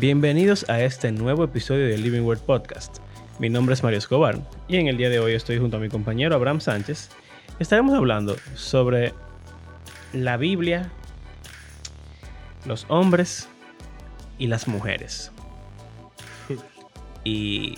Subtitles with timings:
[0.00, 2.98] Bienvenidos a este nuevo episodio del Living Word Podcast.
[3.40, 4.38] Mi nombre es Mario Escobar
[4.68, 7.10] y en el día de hoy estoy junto a mi compañero Abraham Sánchez.
[7.58, 9.12] Estaremos hablando sobre
[10.12, 10.92] la Biblia,
[12.64, 13.48] los hombres
[14.38, 15.32] y las mujeres.
[17.24, 17.74] Y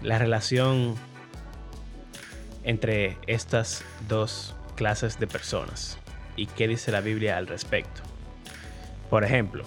[0.00, 0.94] la relación
[2.64, 5.98] entre estas dos clases de personas
[6.36, 8.00] y qué dice la Biblia al respecto.
[9.10, 9.64] Por ejemplo,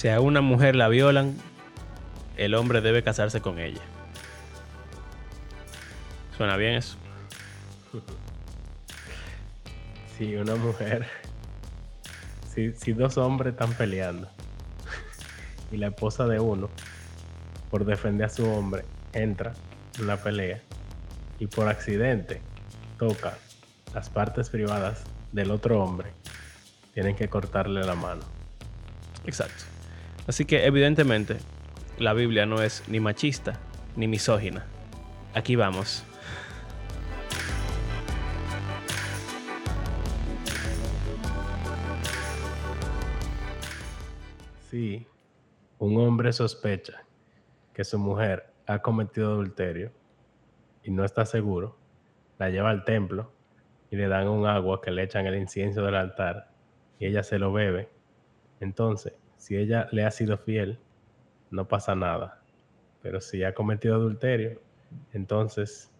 [0.00, 1.36] si a una mujer la violan,
[2.38, 3.82] el hombre debe casarse con ella.
[6.38, 6.96] ¿Suena bien eso?
[10.16, 11.06] Si una mujer,
[12.54, 14.28] si, si dos hombres están peleando
[15.72, 16.68] y la esposa de uno,
[17.70, 19.54] por defender a su hombre, entra
[19.98, 20.60] en la pelea
[21.38, 22.42] y por accidente
[22.98, 23.38] toca
[23.94, 26.10] las partes privadas del otro hombre,
[26.92, 28.24] tienen que cortarle la mano.
[29.24, 29.69] Exacto.
[30.30, 31.38] Así que evidentemente
[31.98, 33.58] la Biblia no es ni machista
[33.96, 34.64] ni misógina.
[35.34, 36.04] Aquí vamos.
[44.70, 45.04] Si
[45.80, 47.02] un hombre sospecha
[47.74, 49.90] que su mujer ha cometido adulterio
[50.84, 51.76] y no está seguro,
[52.38, 53.32] la lleva al templo
[53.90, 56.52] y le dan un agua que le echan el incienso del altar
[57.00, 57.88] y ella se lo bebe.
[58.60, 60.78] Entonces, si ella le ha sido fiel,
[61.50, 62.42] no pasa nada.
[63.02, 64.60] Pero si ha cometido adulterio,
[65.14, 65.90] entonces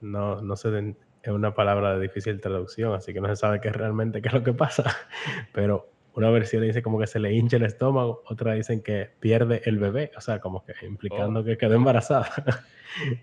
[0.00, 3.60] no, no se den, es una palabra de difícil traducción, así que no se sabe
[3.60, 4.84] qué realmente qué es lo que pasa.
[5.52, 9.62] Pero una versión dice como que se le hincha el estómago, otra dicen que pierde
[9.66, 11.44] el bebé, o sea, como que implicando Oh.
[11.44, 12.28] que quedó embarazada.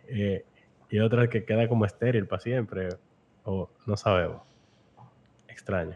[0.10, 0.44] Eh,
[0.90, 2.90] y otra que queda como estéril para siempre,
[3.46, 4.42] o no sabemos.
[5.48, 5.96] Extraño.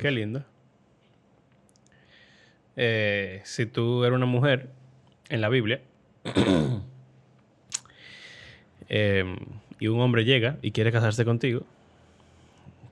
[0.00, 0.44] Qué lindo.
[2.82, 4.70] Eh, si tú eres una mujer
[5.28, 5.82] en la Biblia
[8.88, 9.36] em,
[9.78, 11.60] y un hombre llega y quiere casarse contigo,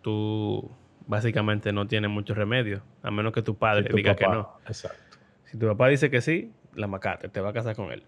[0.03, 0.71] tú
[1.07, 4.59] básicamente no tienes mucho remedio, a menos que tu padre tu diga que no.
[4.67, 5.17] Exacto.
[5.47, 8.03] Si tu papá dice que sí, la macate, te va a casar con él.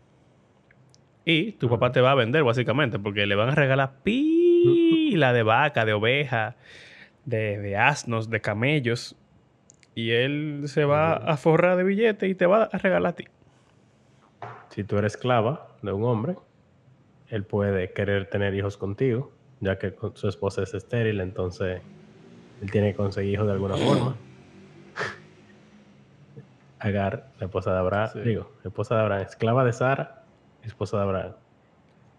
[1.25, 5.43] Y tu papá te va a vender, básicamente, porque le van a regalar pila de
[5.43, 6.57] vaca, de oveja,
[7.25, 9.17] de, de asnos, de camellos.
[9.95, 13.25] Y él se va a forrar de billetes y te va a regalar a ti.
[14.71, 16.37] Si tú eres esclava de un hombre,
[17.29, 21.83] él puede querer tener hijos contigo, ya que su esposa es estéril, entonces
[22.61, 24.17] él tiene que conseguir hijos de alguna forma.
[26.79, 28.21] Agar, la esposa de Abraham, Sí.
[28.21, 30.25] digo, la esposa de Abraham, esclava de Sara,
[30.63, 31.37] esposa de Abraham.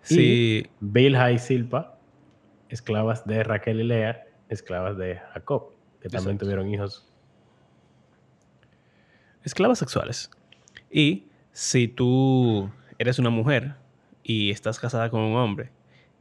[0.02, 2.00] Sí, Bilha y Silpa,
[2.70, 6.46] esclavas de Raquel y Lea, esclavas de Jacob, que también Exacto.
[6.46, 7.11] tuvieron hijos.
[9.44, 10.30] Esclavas sexuales.
[10.90, 13.76] Y si tú eres una mujer
[14.24, 15.72] y estás casada con un hombre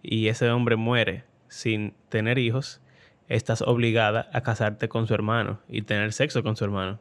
[0.03, 2.81] y ese hombre muere sin tener hijos,
[3.29, 6.99] estás obligada a casarte con su hermano y tener sexo con su hermano.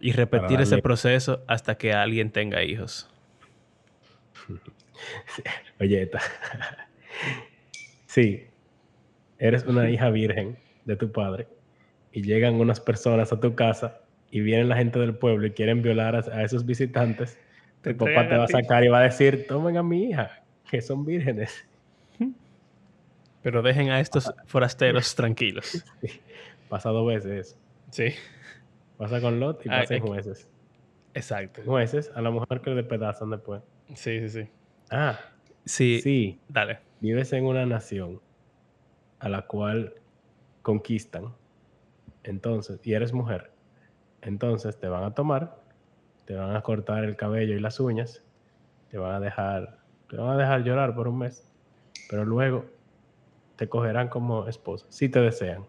[0.00, 3.08] Y repetir ese proceso hasta que alguien tenga hijos.
[5.80, 6.20] Oye, esta.
[8.06, 8.46] sí,
[9.38, 11.48] eres una hija virgen de tu padre
[12.12, 14.00] y llegan unas personas a tu casa
[14.36, 17.38] y vienen la gente del pueblo y quieren violar a, a esos visitantes.
[17.80, 20.42] Te tu papá te va a sacar y va a decir, tomen a mi hija,
[20.70, 21.64] que son vírgenes.
[23.42, 25.82] Pero dejen a estos forasteros tranquilos.
[26.68, 27.56] Pasa dos veces eso.
[27.90, 28.08] Sí,
[28.98, 30.48] Pasa con Lot y Ah, pasa que- jueces.
[31.14, 31.62] exacto.
[31.64, 33.62] Jueces, a la mujer que le despedazan después.
[33.94, 34.48] Sí, sí, sí.
[34.90, 35.18] Ah,
[35.64, 36.38] Sí, sí.
[36.48, 36.78] dale.
[37.00, 38.20] vives en una nación
[39.18, 39.94] a la cual
[40.62, 41.32] conquistan,
[42.24, 43.50] entonces, y eres mujer,
[44.22, 45.60] entonces te van a tomar,
[46.24, 48.22] te van a cortar el cabello y las uñas,
[48.90, 49.78] te van a dejar,
[50.08, 51.52] te van a dejar llorar por un mes,
[52.08, 52.66] pero luego
[53.56, 55.64] te cogerán como esposa, si te desean.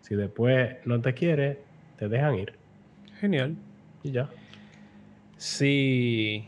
[0.00, 1.62] Si después no te quiere,
[1.96, 2.54] te dejan ir
[3.20, 3.56] Genial.
[4.02, 4.28] y ya.
[5.38, 6.46] Si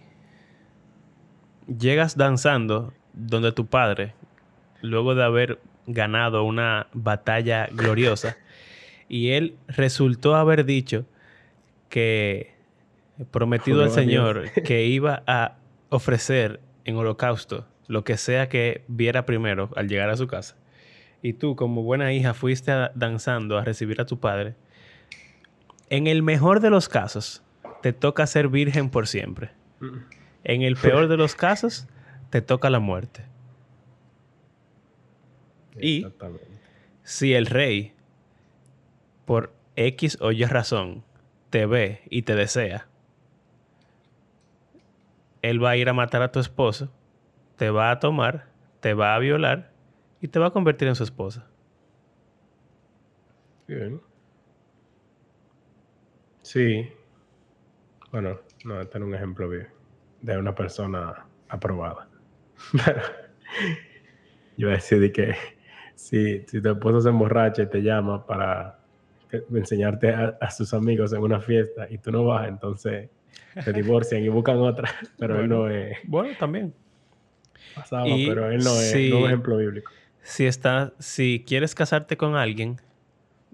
[1.67, 4.13] llegas danzando donde tu padre,
[4.83, 8.37] luego de haber ganado una batalla gloriosa,
[9.09, 11.07] y él resultó haber dicho
[11.89, 12.55] que
[13.31, 15.57] prometido al Señor que iba a
[15.89, 20.57] ofrecer en holocausto lo que sea que viera primero al llegar a su casa.
[21.23, 24.55] Y tú, como buena hija, fuiste a- danzando a recibir a tu padre.
[25.89, 27.43] En el mejor de los casos,
[27.83, 29.51] te toca ser virgen por siempre.
[30.45, 31.87] En el peor de los casos,
[32.31, 33.23] te toca la muerte.
[35.81, 36.05] Y-.
[37.03, 37.93] Si el rey,
[39.25, 41.05] por X o Y razón
[41.51, 42.89] te ve y te desea,
[45.43, 46.93] él va a ir a matar a tu esposo,
[47.57, 48.47] te va a tomar,
[48.81, 49.73] te va a violar
[50.21, 51.47] y te va a convertir en su esposa.
[53.67, 54.01] Bien.
[56.43, 56.89] Sí.
[58.13, 59.67] Bueno, no, este es un ejemplo de,
[60.23, 62.09] de una persona aprobada.
[62.85, 63.03] Pero
[64.57, 65.35] yo voy a decir de que
[65.95, 68.79] si, si tu esposo se emborracha y te llama para
[69.55, 73.11] enseñarte a, a sus amigos en una fiesta y tú no vas, entonces
[73.65, 75.99] se divorcian y buscan otra, pero él no es.
[76.05, 76.75] Bueno, también.
[77.75, 79.93] Pasaba, Y pero él no es, si- no es un ejemplo bíblico.
[80.23, 82.81] Si, está, si quieres casarte con alguien,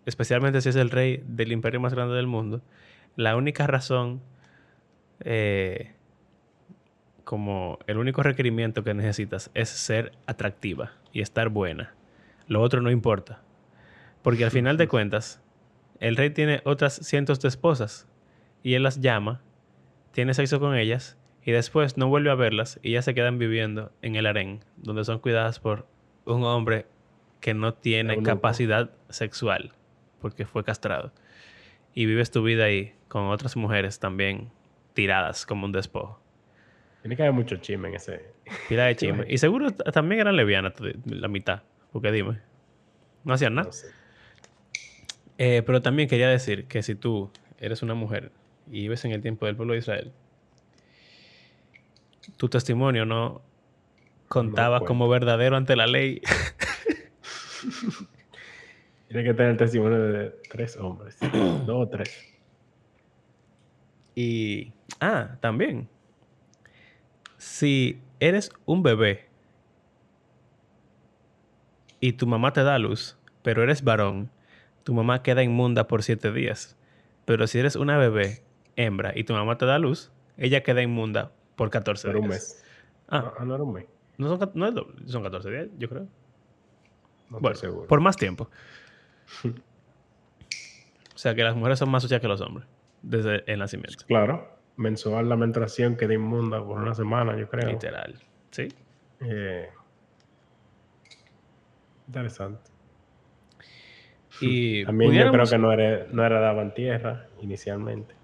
[0.06, 2.62] especialmente si es el rey del imperio más grande del mundo,
[3.16, 4.22] la única razón,
[5.20, 5.92] eh,
[7.24, 11.94] como el único requerimiento que necesitas es ser atractiva y estar buena.
[12.48, 13.40] Lo otro no importa.
[14.22, 15.41] Porque al final de cuentas,
[16.02, 18.08] el rey tiene otras cientos de esposas
[18.64, 19.40] y él las llama,
[20.10, 23.92] tiene sexo con ellas y después no vuelve a verlas y ya se quedan viviendo
[24.02, 25.86] en el harén, donde son cuidadas por
[26.24, 26.86] un hombre
[27.40, 28.30] que no tiene Eunuco.
[28.30, 29.72] capacidad sexual
[30.20, 31.12] porque fue castrado.
[31.94, 34.50] Y vives tu vida ahí con otras mujeres también
[34.94, 36.20] tiradas como un despojo.
[37.02, 38.32] Tiene que haber mucho chisme en ese.
[38.68, 39.24] Pila de chisme.
[39.28, 41.62] Y seguro también eran levianas la mitad.
[41.92, 42.40] Porque dime.
[43.22, 43.66] No hacían nada.
[43.66, 44.01] No sé.
[45.44, 47.28] Eh, pero también quería decir que si tú
[47.58, 48.30] eres una mujer
[48.68, 50.12] y vives en el tiempo del pueblo de Israel,
[52.36, 53.42] tu testimonio no
[54.28, 56.22] contaba como verdadero ante la ley.
[59.08, 61.18] Tiene que tener el testimonio de tres hombres.
[61.66, 62.24] Dos o tres.
[64.14, 65.88] Y, ah, también,
[67.38, 69.26] si eres un bebé
[71.98, 74.30] y tu mamá te da luz, pero eres varón,
[74.84, 76.76] tu mamá queda inmunda por siete días.
[77.24, 78.42] Pero si eres una bebé
[78.76, 82.22] hembra y tu mamá te da luz, ella queda inmunda por 14 Por días.
[82.24, 82.64] un mes.
[83.08, 83.86] Ah, Ah, no era un mes.
[84.18, 86.06] no son, no es doble, son 14 días, yo creo.
[87.30, 87.86] No Bueno, seguro.
[87.86, 88.48] por más tiempo.
[91.14, 92.66] o sea que las mujeres son más sucias que los hombres
[93.02, 94.04] desde el nacimiento.
[94.06, 94.48] Claro.
[94.76, 97.68] Mensual la menstruación queda inmunda por una semana, yo creo.
[97.70, 98.14] Literal.
[98.50, 98.68] ¿Sí?
[99.20, 99.68] Eh,
[102.08, 102.70] interesante.
[104.40, 108.14] Y También yo creo que no, era, no heredaban tierra inicialmente.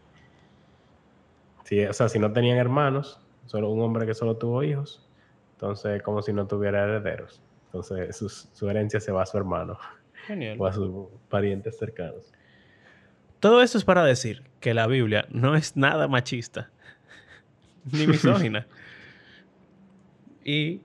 [1.64, 5.06] Sí, o sea, si no tenían hermanos, solo un hombre que solo tuvo hijos,
[5.52, 7.42] entonces como si no tuviera herederos.
[7.66, 9.78] Entonces su, su herencia se va a su hermano
[10.26, 10.56] Genial.
[10.60, 10.90] o a sus
[11.28, 12.32] parientes cercanos.
[13.40, 16.70] Todo esto es para decir que la Biblia no es nada machista
[17.92, 18.66] ni misógina.
[20.44, 20.80] y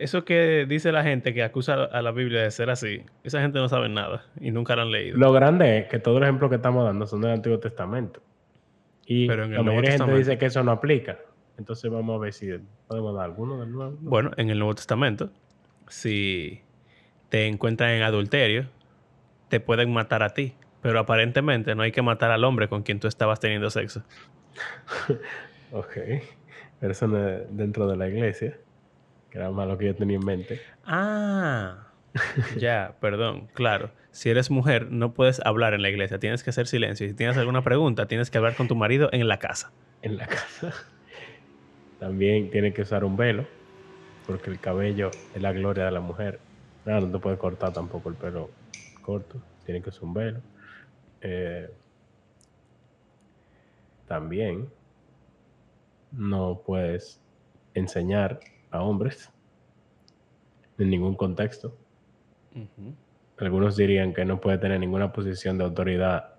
[0.00, 3.58] eso que dice la gente que acusa a la Biblia de ser así, esa gente
[3.58, 5.18] no sabe nada y nunca la han leído.
[5.18, 8.20] Lo grande es que todos los ejemplos que estamos dando son del Antiguo Testamento.
[9.06, 11.18] Y Pero en el la mayoría de gente dice que eso no aplica.
[11.58, 12.50] Entonces vamos a ver si
[12.86, 13.96] podemos dar alguno del Nuevo.
[14.00, 15.30] Bueno, en el Nuevo Testamento,
[15.88, 16.60] si
[17.28, 18.66] te encuentran en adulterio,
[19.48, 20.54] te pueden matar a ti.
[20.82, 24.02] Pero aparentemente no hay que matar al hombre con quien tú estabas teniendo sexo.
[25.72, 25.96] Ok.
[26.78, 28.56] Pero eso no es dentro de la iglesia,
[29.36, 30.60] que era más lo que yo tenía en mente.
[30.82, 31.92] Ah,
[32.58, 33.92] ya, perdón, claro.
[34.10, 37.04] Si eres mujer, no puedes hablar en la iglesia, tienes que hacer silencio.
[37.04, 39.74] Y si tienes alguna pregunta, tienes que hablar con tu marido en la casa.
[40.00, 40.72] En la casa.
[41.98, 43.46] También tiene que usar un velo,
[44.26, 46.40] porque el cabello es la gloria de la mujer.
[46.86, 48.50] Ah, no te puedes cortar tampoco el pelo
[49.02, 50.42] corto, tiene que usar un velo.
[51.20, 51.68] Eh,
[54.06, 54.72] también
[56.10, 57.20] no puedes
[57.74, 58.40] enseñar
[58.76, 59.30] a hombres
[60.78, 61.76] en ningún contexto.
[63.38, 66.34] Algunos dirían que no puede tener ninguna posición de autoridad,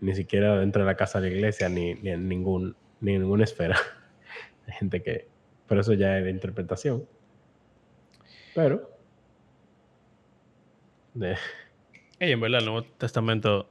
[0.00, 3.22] ni siquiera dentro de la casa de la iglesia, ni, ni en ningún, ni en
[3.22, 3.76] ninguna esfera.
[4.66, 5.28] Hay gente que.
[5.68, 7.06] Pero eso ya es de interpretación.
[8.54, 8.90] Pero.
[11.14, 11.36] de-
[12.20, 13.68] Y en verdad, el Nuevo Testamento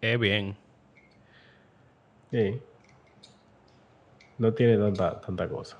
[0.00, 0.56] es bien.
[2.30, 2.60] sí.
[4.38, 5.78] No tiene tanta, tanta cosa.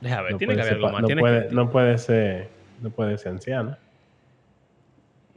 [0.00, 1.02] Deja ver, No tiene que puede haber algo más.
[1.02, 2.48] no puede, que- no puede ser.
[2.80, 3.78] No puede ser anciana.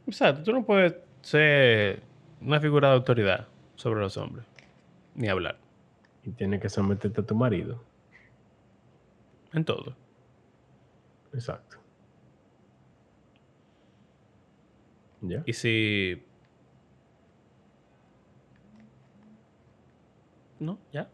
[0.08, 2.02] Exacto, tú no puedes ser
[2.42, 4.46] una figura de autoridad sobre los hombres,
[5.16, 5.58] ni hablar,
[6.24, 7.84] Y tiene que someterte a tu marido.
[9.54, 9.96] en todo.
[11.34, 11.78] Exacto.
[15.22, 15.44] ¿Ya?
[15.46, 16.26] Y si...
[20.60, 21.08] No, ya.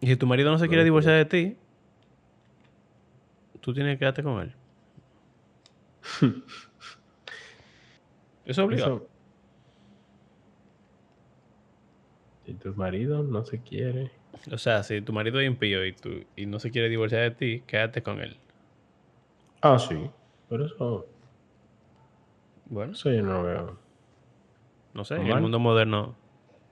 [0.00, 1.56] Y si tu marido no se No, quiere divorciar de ti,
[3.60, 4.52] tú tienes que quedarte con él.
[8.44, 8.96] Eso es obligado.
[8.96, 9.08] Eso-
[12.46, 14.10] Si tu marido no se quiere.
[14.52, 17.30] O sea, si tu marido es impío y, tú, y no se quiere divorciar de
[17.30, 18.36] ti, quédate con él.
[19.62, 19.96] Ah, sí.
[20.48, 21.06] Pero eso,
[22.66, 23.78] Bueno, eso yo no lo veo.
[24.94, 26.14] no sé, en el mundo moderno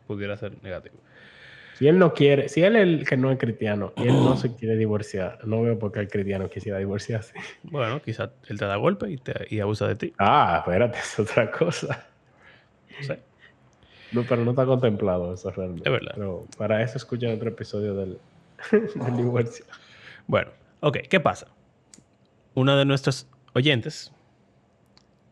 [0.07, 0.97] pudiera ser negativo.
[1.79, 4.37] Si él no quiere, si él es el que no es cristiano y él no
[4.37, 7.35] se quiere divorciar, no veo por qué el cristiano quisiera divorciarse.
[7.63, 10.13] Bueno, quizás él te da golpe y, te, y abusa de ti.
[10.19, 12.07] Ah, espérate, es otra cosa.
[12.99, 13.21] No sé.
[14.13, 15.89] No, pero no está contemplado eso realmente.
[15.89, 16.13] Es verdad.
[16.15, 18.19] Pero para eso escuchen otro episodio del,
[18.71, 19.65] del divorcio.
[20.27, 20.51] Bueno,
[20.81, 21.49] ok, ¿qué pasa?
[22.55, 24.13] Uno de nuestros oyentes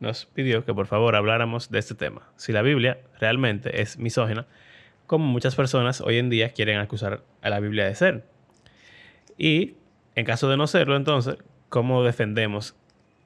[0.00, 2.22] nos pidió que por favor habláramos de este tema.
[2.36, 4.46] Si la Biblia realmente es misógina,
[5.10, 8.22] como muchas personas hoy en día quieren acusar a la Biblia de ser.
[9.36, 9.74] Y
[10.14, 11.36] en caso de no serlo, entonces,
[11.68, 12.76] ¿cómo defendemos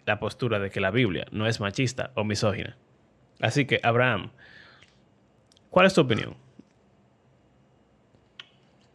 [0.07, 2.79] la postura de que la Biblia no es machista o misógina?
[3.39, 4.31] Así que, Abraham,
[5.69, 6.37] ¿cuál es tu opinión?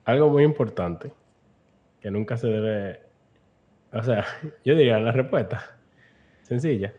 [0.05, 1.13] Algo muy importante
[2.01, 3.01] que nunca se debe.
[3.93, 4.25] O sea,
[4.65, 5.77] yo diría la respuesta
[6.41, 6.91] sencilla.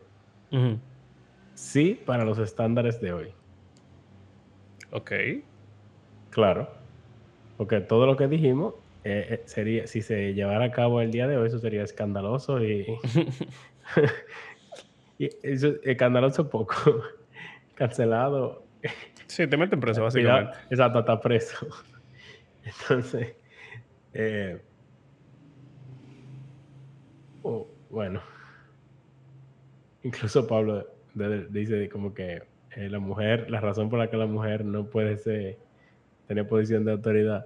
[1.54, 3.34] Sí, para los estándares de hoy.
[4.92, 5.10] Ok.
[6.30, 6.68] Claro.
[7.56, 11.26] Porque todo lo que dijimos eh, eh, sería, si se llevara a cabo el día
[11.26, 12.86] de hoy, eso sería escandaloso y.
[15.18, 17.02] y eso, escandaloso poco.
[17.74, 18.64] Cancelado.
[19.26, 20.56] Sí, te meten preso, básicamente.
[20.70, 21.66] Exacto, está preso.
[22.64, 23.34] Entonces,
[24.12, 24.60] eh,
[27.42, 28.22] oh, bueno,
[30.02, 30.86] incluso Pablo
[31.50, 32.42] dice como que
[32.76, 35.58] eh, la mujer, la razón por la que la mujer no puede ser,
[36.30, 37.44] tener posición de autoridad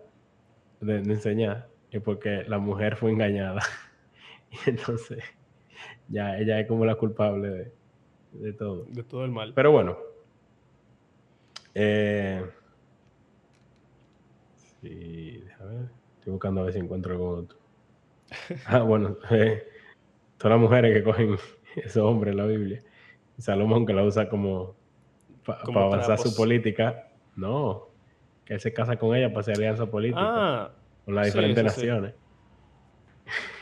[0.82, 3.62] de, de enseñar es porque la mujer fue engañada.
[4.50, 5.24] Y entonces,
[6.08, 7.72] ya ella es como la culpable de,
[8.32, 8.84] de todo.
[8.90, 9.52] De todo el mal.
[9.54, 9.96] Pero bueno.
[11.74, 12.44] Eh,
[14.82, 15.90] sí, déjame ver.
[16.18, 17.58] Estoy buscando a ver si encuentro algún otro.
[18.66, 19.16] Ah, bueno.
[19.30, 19.66] eh,
[20.36, 21.36] todas las mujeres que cogen
[21.76, 22.82] esos hombres en la Biblia.
[23.38, 24.76] Y Salomón que la usa como
[25.42, 27.08] para avanzar su política.
[27.34, 27.93] No.
[28.44, 30.70] Que él se casa con ella para hacer alianza política Ah,
[31.04, 31.86] con las diferentes sí, sí.
[31.86, 32.14] naciones.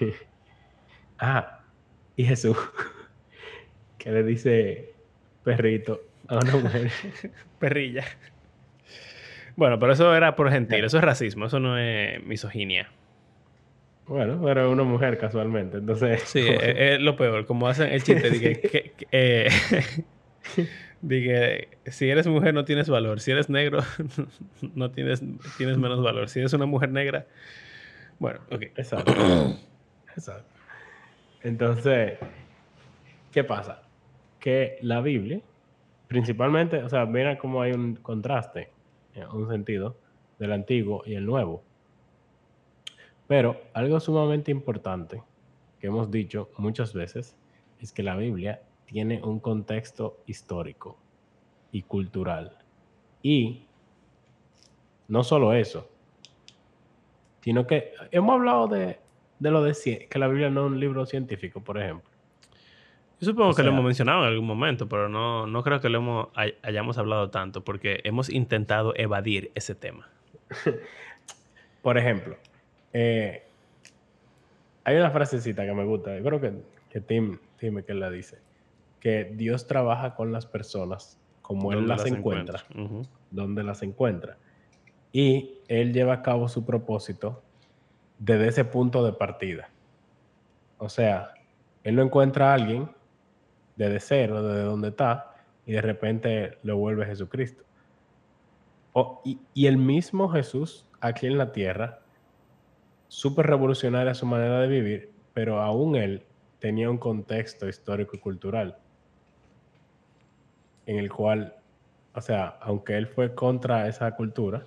[1.18, 1.60] ah,
[2.16, 2.56] y Jesús,
[3.98, 4.96] que le dice
[5.42, 6.90] perrito a una mujer.
[7.58, 8.04] perrilla.
[9.56, 12.90] Bueno, pero eso era por gentil, eso es racismo, eso no es misoginia.
[14.06, 16.22] bueno, pero una mujer casualmente, entonces...
[16.22, 19.48] Sí, es, es lo peor, como hacen el chiste de que, que- que, eh,
[21.08, 23.80] que si eres mujer no tienes valor, si eres negro
[24.74, 25.22] no tienes,
[25.56, 27.26] tienes menos valor, si eres una mujer negra,
[28.18, 28.62] bueno, ok.
[28.76, 29.12] Exacto.
[30.16, 30.44] Exacto.
[31.42, 32.18] Entonces,
[33.32, 33.82] ¿qué pasa?
[34.38, 35.40] Que la Biblia,
[36.06, 38.70] principalmente, o sea, mira cómo hay un contraste,
[39.14, 39.96] en un sentido,
[40.38, 41.64] del antiguo y el nuevo.
[43.26, 45.22] Pero algo sumamente importante
[45.80, 47.34] que hemos dicho muchas veces
[47.80, 50.98] es que la Biblia tiene un contexto histórico
[51.70, 52.56] y cultural.
[53.22, 53.66] Y
[55.08, 55.88] no solo eso,
[57.40, 58.98] sino que hemos hablado de,
[59.38, 62.08] de lo de que la Biblia no es un libro científico, por ejemplo.
[63.20, 65.88] Yo supongo O que lo hemos mencionado en algún momento, pero no, no creo que
[65.88, 70.08] lo hemos, hay- hayamos hablado tanto, porque hemos intentado evadir ese tema.
[71.82, 72.36] Por ejemplo,
[72.92, 73.42] eh,
[74.84, 76.52] hay una frasecita que me gusta, yo creo que,
[76.90, 78.38] que Tim, Tim que la dice,
[79.02, 83.02] que Dios trabaja con las personas como Él ¿Dónde las, encuentra, Ujú.
[83.32, 84.38] donde las encuentra.
[85.10, 87.42] Y Él lleva a cabo su propósito
[88.20, 89.70] desde ese punto de partida.
[90.78, 91.34] O sea,
[91.82, 92.92] Él no encuentra a alguien
[93.74, 95.34] desde cero, desde donde está,
[95.66, 97.64] y de repente lo vuelve Jesucristo.
[99.24, 102.02] Y, y el mismo Jesús aquí en la tierra,
[103.08, 106.24] súper revolucionaria su manera de vivir, pero aún él
[106.60, 108.78] tenía un contexto histórico y cultural
[110.86, 111.54] en el cual,
[112.14, 114.66] o sea, aunque él fue contra esa cultura,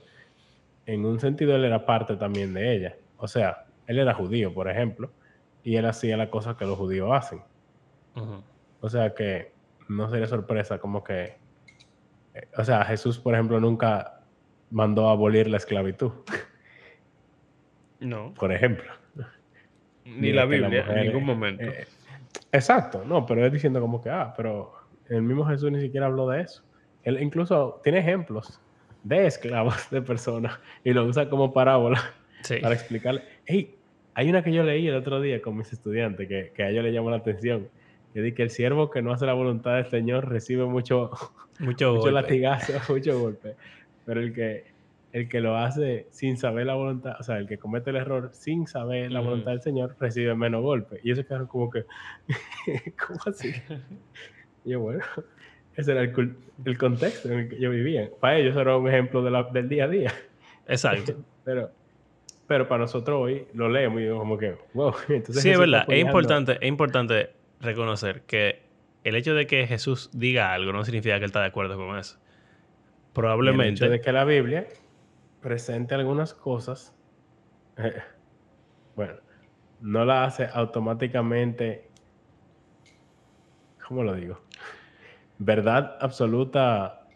[0.86, 2.96] en un sentido él era parte también de ella.
[3.18, 5.12] O sea, él era judío, por ejemplo,
[5.64, 7.42] y él hacía las cosas que los judíos hacen.
[8.82, 9.52] O sea que
[9.90, 11.38] no sería sorpresa como que...
[12.34, 14.22] eh, O sea, Jesús, por ejemplo, nunca
[14.72, 16.12] mandó a abolir la esclavitud,
[18.00, 18.92] No, por ejemplo.
[20.06, 21.64] ni la Biblia, en mujer, ningún momento.
[21.64, 21.88] eh,
[22.52, 24.74] exacto, no, pero es diciendo como que, ah, pero
[25.10, 26.64] el mismo Jesús ni siquiera habló de eso.
[27.04, 28.60] Él incluso tiene ejemplos
[29.04, 32.02] de esclavos, de personas, y lo usa como parábola
[32.42, 32.56] sí.
[32.62, 33.24] para explicarle.
[33.46, 33.76] Hey,
[34.16, 36.84] hay una que yo leí el otro día con mis estudiantes que, que a ellos
[36.84, 37.70] les llamó la atención,
[38.14, 41.12] Y di que el siervo que no hace la voluntad del Señor recibe mucho,
[41.60, 43.56] Mucho, mucho latigazo, mucho golpe.
[44.06, 44.64] Pero el que,
[45.12, 48.32] el que lo hace sin saber la voluntad, o sea, el que comete el error
[48.34, 49.30] sin saber la Ujú.
[49.30, 51.00] voluntad del Señor, recibe menos golpe.
[51.04, 51.86] Y eso quedaron como que,
[53.08, 53.54] ¿cómo así?
[54.66, 55.04] Y yo, bueno,
[55.76, 58.10] ese era el, el contexto en el que yo vivía.
[58.20, 60.14] Para ellos era un ejemplo de la- del día a día.
[60.68, 61.16] Exacto.
[61.46, 61.70] Pero,
[62.48, 64.94] pero para nosotros hoy lo leemos y como que, wow.
[65.10, 65.86] Entonces Sí, es verdad.
[65.88, 68.64] Es importante, es importante reconocer que
[69.04, 71.98] el hecho de que Jesús diga algo no significa que él está de acuerdo con
[71.98, 72.18] eso.
[72.18, 73.86] y el Probablemente.
[73.86, 74.66] hecho de que la Biblia
[75.42, 76.96] presente algunas cosas,
[78.96, 79.14] bueno,
[79.82, 81.90] no la hace automáticamente,
[83.88, 84.40] ¿cómo lo digo?
[85.38, 87.08] Verdad absoluta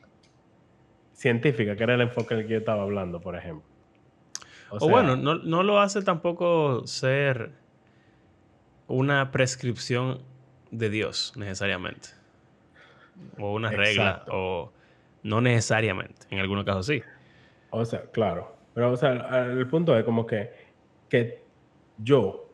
[1.14, 3.68] científica, que era el enfoque en el que yo estaba hablando, por ejemplo.
[4.72, 7.52] O, sea, bueno, no, no lo hace tampoco ser
[8.88, 10.22] una prescripción
[10.72, 12.10] de Dios necesariamente.
[13.38, 14.24] O una regla.
[14.30, 14.72] O
[15.24, 16.28] no necesariamente.
[16.30, 17.02] En algunos casos sí.
[17.72, 18.56] O sea, claro.
[18.74, 20.52] Pero, o sea, el punto es como que,
[21.10, 21.44] que
[21.98, 22.50] yo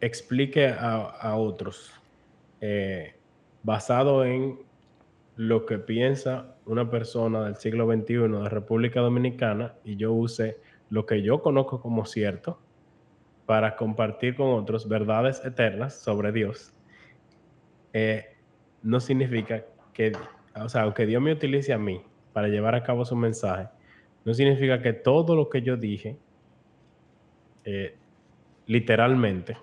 [0.00, 1.92] explique a, a otros
[2.60, 3.14] eh,
[3.62, 4.60] basado en
[5.36, 10.58] lo que piensa una persona del siglo XXI de República Dominicana y yo use
[10.90, 12.60] lo que yo conozco como cierto
[13.46, 16.72] para compartir con otros verdades eternas sobre Dios,
[17.92, 18.36] eh,
[18.82, 20.12] no significa que,
[20.54, 23.68] o sea, aunque Dios me utilice a mí para llevar a cabo su mensaje,
[24.24, 26.16] no significa que todo lo que yo dije,
[27.64, 27.96] eh,
[28.66, 29.56] literalmente,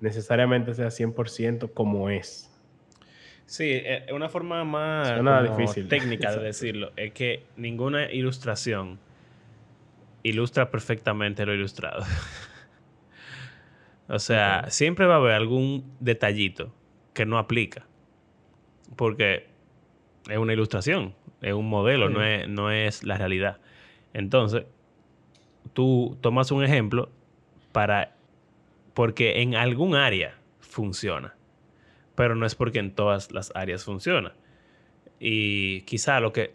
[0.00, 2.57] necesariamente sea 100% como es.
[3.48, 5.88] Sí, eh, una forma más difícil.
[5.88, 8.98] técnica de decirlo es que ninguna ilustración
[10.22, 12.04] ilustra perfectamente lo ilustrado.
[14.08, 16.74] o sea, siempre va a haber algún detallito
[17.14, 17.86] que no aplica.
[18.96, 19.46] Porque
[20.28, 23.60] es una ilustración, es un modelo, no, es, no es la realidad.
[24.12, 24.64] Entonces,
[25.72, 27.10] tú tomas un ejemplo
[27.72, 28.14] para
[28.92, 31.34] porque en algún área funciona,
[32.18, 34.34] pero no es porque en todas las áreas funciona.
[35.20, 36.52] Y quizá lo que,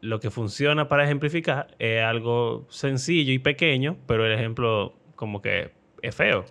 [0.00, 5.72] lo que funciona para ejemplificar es algo sencillo y pequeño, pero el ejemplo como que
[6.02, 6.44] es feo,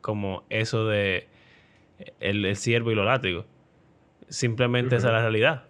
[0.00, 1.28] como eso de
[2.18, 3.46] el, el ciervo y los látigos.
[4.28, 5.62] Simplemente esa es la realidad.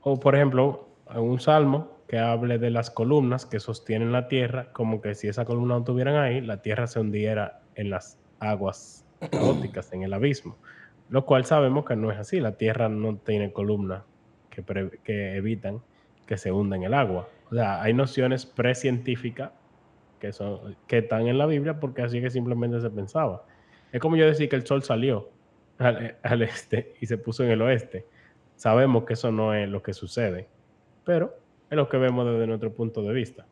[0.00, 5.00] O, por ejemplo, un salmo que hable de las columnas que sostienen la tierra, como
[5.00, 9.92] que si esa columna no estuvieran ahí, la tierra se hundiera en las aguas caóticas,
[9.92, 10.56] en el abismo.
[11.08, 12.40] Lo cual sabemos que no es así.
[12.40, 14.02] La tierra no tiene columnas
[14.50, 15.82] que, evitan
[16.26, 17.28] que se hunda en el agua.
[17.50, 19.52] O sea, hay nociones precientíficas
[20.18, 20.30] que,
[20.86, 23.44] que están en la Biblia porque así que simplemente se pensaba.
[23.92, 25.30] Es como yo decir que el sol salió
[25.78, 28.06] al, al este y se puso en el oeste.
[28.56, 30.48] Sabemos que eso no es lo que sucede,
[31.04, 31.36] pero
[31.70, 33.46] es lo que vemos desde nuestro punto de vista.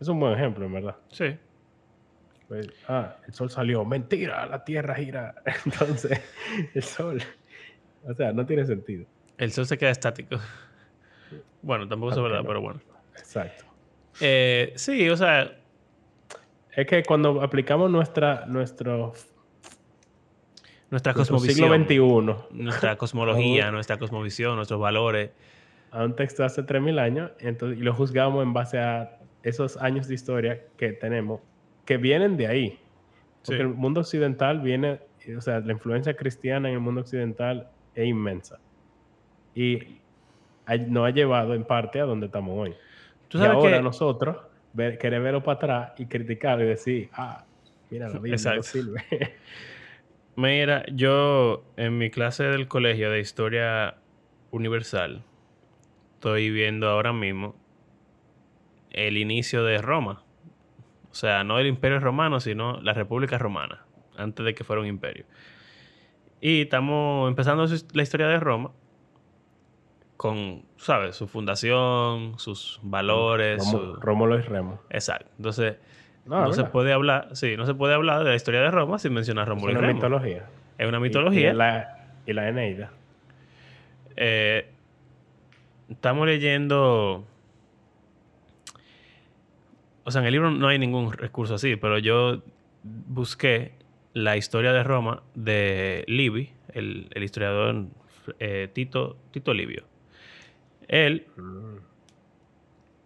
[0.00, 0.96] Es un buen ejemplo, en verdad.
[1.08, 1.36] Sí.
[2.48, 3.84] Pues, ah, el sol salió.
[3.84, 5.34] Mentira, la tierra gira.
[5.64, 6.20] Entonces,
[6.74, 7.22] el sol.
[8.04, 9.04] O sea, no tiene sentido.
[9.38, 10.38] El sol se queda estático.
[11.62, 12.46] Bueno, tampoco es verdad, no.
[12.46, 12.80] pero bueno.
[13.16, 13.64] Exacto.
[14.20, 15.58] Eh, sí, o sea,
[16.74, 19.12] Es que cuando aplicamos nuestra, nuestro,
[20.90, 21.86] nuestra cosmovisión.
[21.88, 25.30] siglo XXI nuestra cosmología, nuestra cosmovisión, nuestros valores.
[25.90, 30.08] a un texto hace 3.000 años entonces, y lo juzgamos en base a esos años
[30.08, 31.40] de historia que tenemos,
[31.86, 32.78] que vienen de ahí.
[33.44, 33.62] Porque Sí.
[33.62, 35.00] el mundo occidental viene,
[35.36, 38.58] o sea, la influencia cristiana en el mundo occidental es inmensa.
[39.54, 40.00] Y
[40.88, 42.74] nos ha llevado en parte a donde estamos hoy.
[43.28, 44.36] Tú y ahora que nosotros
[44.72, 47.44] ver, querer verlo para atrás y criticarlo y decir, ah,
[47.90, 49.02] mira, la Biblia no sirve.
[50.38, 53.94] Mira, yo en mi clase del colegio de historia
[54.50, 55.22] universal
[56.12, 57.56] estoy viendo ahora mismo
[58.90, 60.25] el inicio de Roma.
[61.16, 63.80] O sea, no el imperio romano, sino la República Romana,
[64.18, 65.24] antes de que fuera un imperio.
[66.42, 68.70] Y estamos empezando la historia de Roma
[70.18, 71.16] con, ¿sabes?
[71.16, 73.60] Su fundación, sus valores.
[73.64, 74.82] Romo- su- Rómulo y Remo.
[74.90, 75.30] Exacto.
[75.38, 75.76] Entonces,
[76.26, 78.70] No, no, es se puede hablar, sí, no se puede hablar de la historia de
[78.70, 79.94] Roma sin mencionar Es Rómulo y una Remo.
[79.94, 80.44] mitología.
[80.76, 81.50] Es una Y- mitología.
[81.50, 82.90] Y, la, y la Eneida.
[84.16, 84.68] Eh,
[85.88, 87.24] estamos leyendo.
[90.06, 92.40] O sea, en el libro no hay ningún recurso así, pero yo
[92.84, 93.72] busqué
[94.12, 97.86] la historia de Roma de Livy, el, historiador
[98.38, 99.82] eh, Tito, Tito Livio.
[100.86, 101.26] Él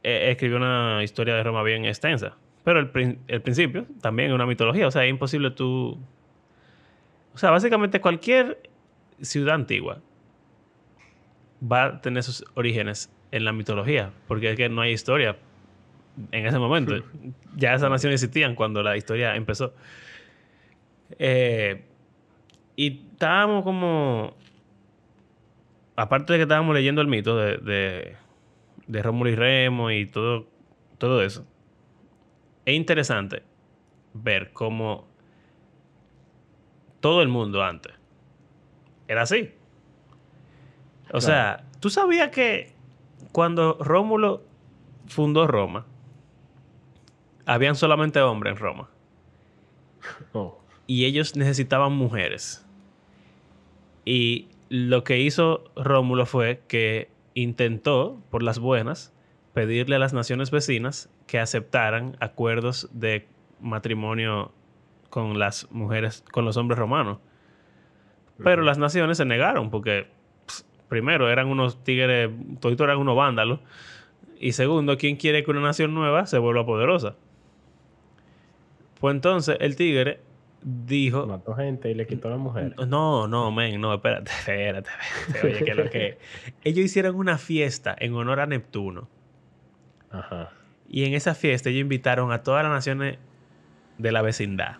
[0.03, 4.45] eh, escribió una historia de Roma bien extensa, pero el, el principio también es una
[4.45, 5.99] mitología, o sea, es imposible tú.
[7.33, 8.61] O sea, básicamente cualquier
[9.23, 10.03] ciudad antigua
[11.63, 15.39] va a tener sus orígenes en la mitología, porque es que no hay historia
[16.33, 16.95] en ese momento.
[17.57, 19.75] ya esas naciones existían cuando la historia empezó.
[21.19, 21.85] Eh,
[22.77, 24.37] y estábamos como.
[25.97, 28.17] Aparte de que estábamos leyendo el mito de, de,
[28.87, 30.47] de Rómulo y Remo y todo,
[30.97, 31.47] todo eso,
[32.65, 33.43] es interesante
[34.15, 35.07] ver cómo
[37.01, 37.93] todo el mundo antes
[39.09, 39.53] era así.
[41.13, 42.73] O sea, tú sabías que
[43.33, 44.45] cuando Rómulo
[45.09, 45.85] fundó Roma,
[47.47, 48.89] habían solamente hombres en Roma.
[50.33, 50.59] Oh.
[50.87, 52.67] Y ellos necesitaban mujeres.
[54.05, 59.13] Y lo que hizo Rómulo fue que intentó, por las buenas,
[59.53, 63.27] pedirle a las naciones vecinas que aceptaran acuerdos de
[63.61, 64.53] matrimonio
[65.11, 67.19] con las mujeres, con los hombres romanos.
[68.43, 70.07] Pero las naciones se negaron porque,
[70.89, 73.61] primero, eran unos tigres, todos eran unos vándalos.
[74.39, 77.17] Y segundo, ¿quién quiere que una nación nueva se vuelva poderosa?
[79.01, 80.21] Pues entonces el tigre
[80.63, 81.27] dijo.
[81.27, 82.75] Mató gente y le quitó a la mujer.
[82.87, 84.91] No, no, men, no, espérate, espérate.
[85.43, 86.19] Oye, que lo que.
[86.65, 89.09] Ellos hicieron una fiesta en honor a Neptuno.
[90.11, 90.53] Ajá.
[90.89, 93.19] Y en esa fiesta ellos invitaron a todas las naciones
[93.99, 94.79] de la vecindad.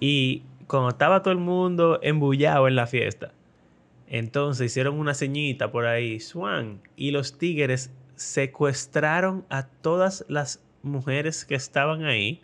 [0.00, 3.32] Y cuando estaba todo el mundo embullado en la fiesta,
[4.06, 11.46] entonces hicieron una ceñita por ahí, Swan, y los tigres secuestraron a todas las mujeres
[11.46, 12.42] que estaban ahí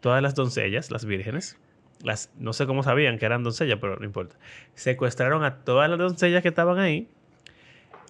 [0.00, 1.58] todas las doncellas, las vírgenes,
[2.02, 4.36] las, no sé cómo sabían que eran doncellas, pero no importa,
[4.74, 7.08] secuestraron a todas las doncellas que estaban ahí,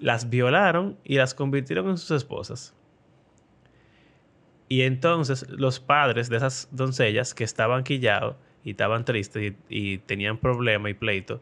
[0.01, 2.75] las violaron y las convirtieron en sus esposas.
[4.69, 10.37] Y entonces los padres de esas doncellas que estaban quillados y estaban tristes y, tenían
[10.37, 11.41] problema y pleito,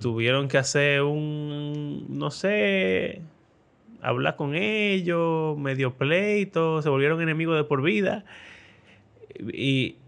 [0.00, 3.22] tuvieron que hacer un, no sé,
[4.00, 8.24] hablar con ellos, medio pleito, se volvieron enemigos de por vida
[9.38, 9.98] y,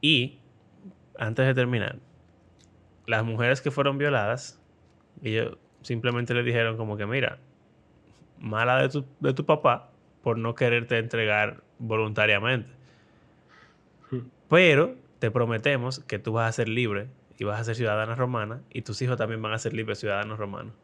[0.00, 0.38] y,
[1.18, 1.98] antes de terminar,
[3.06, 4.60] las mujeres que fueron violadas,
[5.22, 7.38] ellos simplemente le dijeron como que, mira,
[8.38, 9.90] mala de tu, de tu papá
[10.22, 12.68] por no quererte entregar voluntariamente.
[14.48, 18.62] Pero te prometemos que tú vas a ser libre y vas a ser ciudadana romana
[18.70, 20.74] y tus hijos también van a ser libres ciudadanos romanos.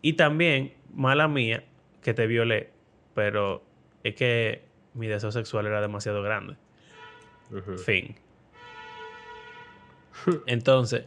[0.00, 1.64] Y también, mala mía,
[2.02, 2.70] que te violé,
[3.14, 3.62] pero
[4.02, 6.56] es que mi deseo sexual era demasiado grande.
[7.84, 8.14] Fin.
[10.46, 11.04] Entonces,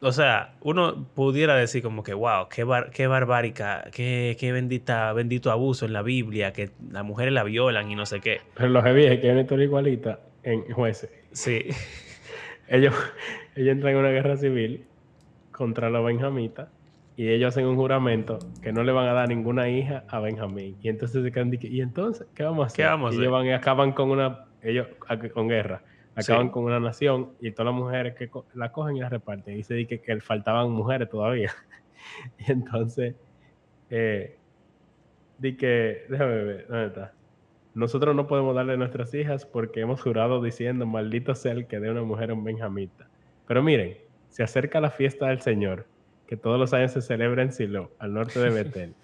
[0.00, 5.50] o sea, uno pudiera decir como que, wow, qué, qué barbárica, qué, qué, bendita, bendito
[5.50, 8.40] abuso en la Biblia, que las mujeres la violan y no sé qué.
[8.54, 11.10] Pero lo que es que hay una historia igualita en jueces.
[11.32, 11.68] Sí.
[12.68, 12.94] ellos,
[13.56, 14.84] ellos entran en una guerra civil
[15.52, 16.68] contra los benjamitas
[17.16, 20.76] y ellos hacen un juramento que no le van a dar ninguna hija a Benjamín.
[20.82, 23.12] Y entonces se quedan y entonces, ¿qué vamos a hacer?
[23.12, 24.88] y ellos van y acaban con una, ellos
[25.32, 25.82] con guerra,
[26.16, 29.58] acaban con una nación y todas las mujeres que la cogen y la reparten.
[29.58, 31.52] Y se dice que, faltaban mujeres todavía.
[32.38, 33.14] y entonces,
[33.90, 34.36] eh,
[35.38, 37.12] di que, déjame ver, ¿dónde está?
[37.74, 41.78] Nosotros no podemos darle a nuestras hijas porque hemos jurado diciendo, maldito sea el que
[41.78, 43.08] dé una mujer a un benjamita.
[43.46, 43.98] Pero miren,
[44.28, 45.86] se acerca la fiesta del Señor
[46.26, 48.94] que todos los años se celebra en Silo, al norte de Betel,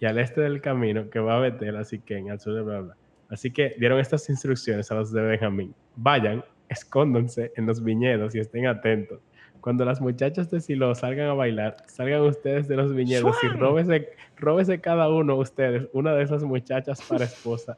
[0.00, 2.62] y al este del camino que va a Betel, así que en al sur de
[2.62, 2.96] bla,
[3.28, 5.74] Así que dieron estas instrucciones a los de Benjamín.
[5.96, 9.20] Vayan, escóndanse en los viñedos y estén atentos.
[9.60, 14.10] Cuando las muchachas de Silo salgan a bailar, salgan ustedes de los viñedos y róbese,
[14.36, 17.76] róbese cada uno de ustedes una de esas muchachas para esposa.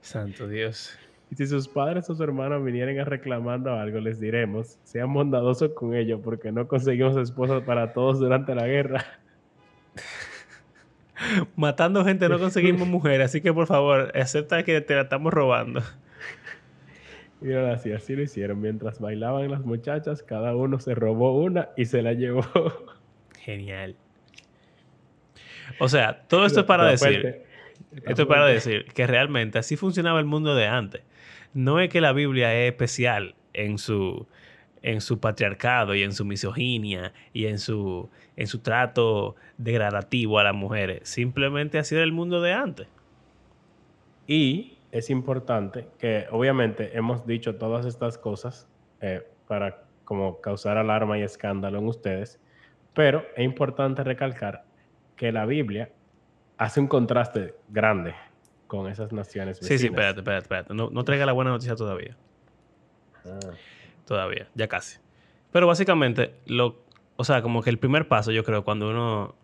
[0.00, 0.96] Santo Dios.
[1.30, 5.72] Y si sus padres o sus hermanos vinieran a reclamando algo, les diremos, sean bondadosos
[5.72, 9.04] con ellos porque no conseguimos esposas para todos durante la guerra.
[11.56, 15.82] Matando gente no conseguimos mujeres, así que por favor, acepta que te la estamos robando.
[17.42, 18.60] Y ahora sí, así lo hicieron.
[18.60, 22.42] Mientras bailaban las muchachas, cada uno se robó una y se la llevó.
[23.40, 23.94] Genial.
[25.78, 27.44] O sea, todo esto es para decir...
[28.04, 31.02] Esto es para decir que realmente así funcionaba el mundo de antes
[31.54, 34.26] no es que la Biblia es especial en su,
[34.82, 40.44] en su patriarcado y en su misoginia y en su, en su trato degradativo a
[40.44, 41.08] las mujeres.
[41.08, 42.88] Simplemente así era el mundo de antes.
[44.26, 48.68] Y es importante que obviamente hemos dicho todas estas cosas
[49.00, 52.40] eh, para como causar alarma y escándalo en ustedes,
[52.94, 54.64] pero es importante recalcar
[55.16, 55.90] que la Biblia
[56.56, 58.14] hace un contraste grande
[58.68, 59.80] con esas naciones vecinas.
[59.80, 60.74] Sí, sí, espérate, espérate, espérate.
[60.74, 62.16] No, no traiga la buena noticia todavía.
[63.24, 63.38] Ah.
[64.06, 64.98] Todavía, ya casi.
[65.50, 66.84] Pero básicamente, lo,
[67.16, 69.34] o sea, como que el primer paso, yo creo, cuando uno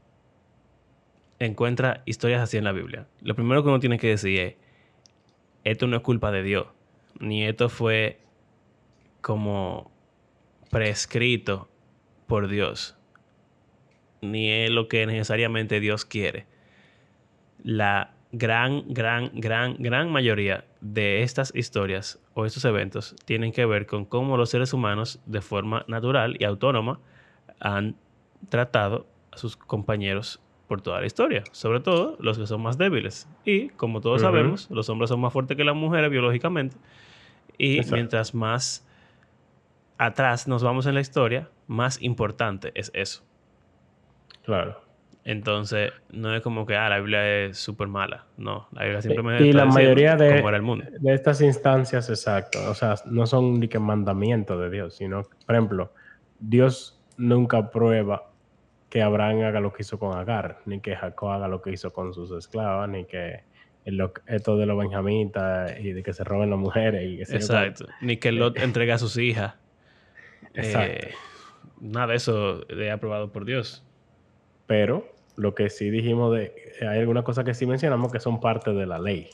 [1.39, 4.55] encuentra historias así en la Biblia, lo primero que uno tiene que decir es,
[5.65, 6.67] esto no es culpa de Dios,
[7.19, 8.21] ni esto fue
[9.21, 9.91] como
[10.71, 11.69] prescrito
[12.27, 12.97] por Dios,
[14.21, 16.47] ni es lo que necesariamente Dios quiere.
[17.63, 23.87] La gran, gran, gran, gran mayoría de estas historias o estos eventos tienen que ver
[23.87, 26.99] con cómo los seres humanos de forma natural y autónoma
[27.61, 27.97] han
[28.49, 33.29] tratado a sus compañeros por toda la historia, sobre todo los que son más débiles.
[33.45, 36.77] Y como todos sabemos, los hombres son más fuertes que las mujeres biológicamente.
[37.57, 37.95] Y Exacto.
[37.95, 38.87] mientras más
[39.97, 43.23] atrás nos vamos en la historia, más importante es eso.
[44.45, 44.81] Claro.
[45.27, 48.27] Entonces, no es como que, ah, la Biblia es súper mala.
[48.37, 50.85] No, la Biblia simplemente y está la mayoría de, cómo era el mundo.
[51.01, 55.55] de estas instancias, exacto, o sea, no son ni que mandamientos de Dios, sino, por
[55.55, 55.93] ejemplo,
[56.39, 58.31] Dios nunca prueba
[58.91, 61.91] que Abraham haga lo que hizo con Agar, ni que Jacob haga lo que hizo
[61.93, 63.45] con sus esclavas, ni que
[63.87, 67.37] lo- esto de los benjamitas y de que se roben las mujeres y que se
[67.37, 67.87] Exacto.
[68.03, 69.55] Ni que Lot entregue a sus hijas.
[70.53, 71.07] Exacto.
[71.09, 71.15] Eh,
[71.81, 73.85] nada de eso es aprobado por Dios.
[74.67, 78.73] Pero lo que sí dijimos de, hay algunas cosas que sí mencionamos que son parte
[78.73, 79.31] de la ley.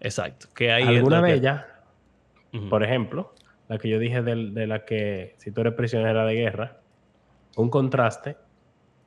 [0.00, 0.48] Exacto.
[0.54, 1.64] Que hay Algunas de ellas.
[2.68, 3.32] Por ejemplo,
[3.68, 6.80] la que yo dije de, la que si tú eres prisionera de guerra,
[7.56, 8.36] un contraste,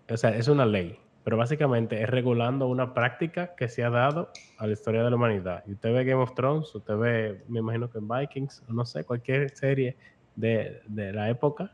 [0.09, 4.29] o sea, es una ley, pero básicamente es regulando una práctica que se ha dado
[4.57, 5.63] a la historia de la humanidad.
[5.67, 9.03] Y usted ve Game of Thrones, usted ve, me imagino que en Vikings, no sé,
[9.03, 9.97] cualquier serie
[10.37, 11.73] de, de la época,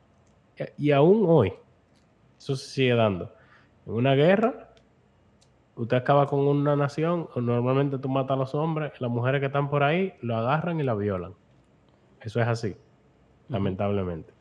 [0.78, 1.54] y, y aún hoy,
[2.40, 3.32] eso se sigue dando.
[3.90, 4.70] En una guerra,
[5.76, 9.68] usted acaba con una nación, normalmente tú matas a los hombres, las mujeres que están
[9.68, 11.34] por ahí lo agarran y la violan.
[12.22, 12.76] Eso es así,
[13.48, 14.32] lamentablemente.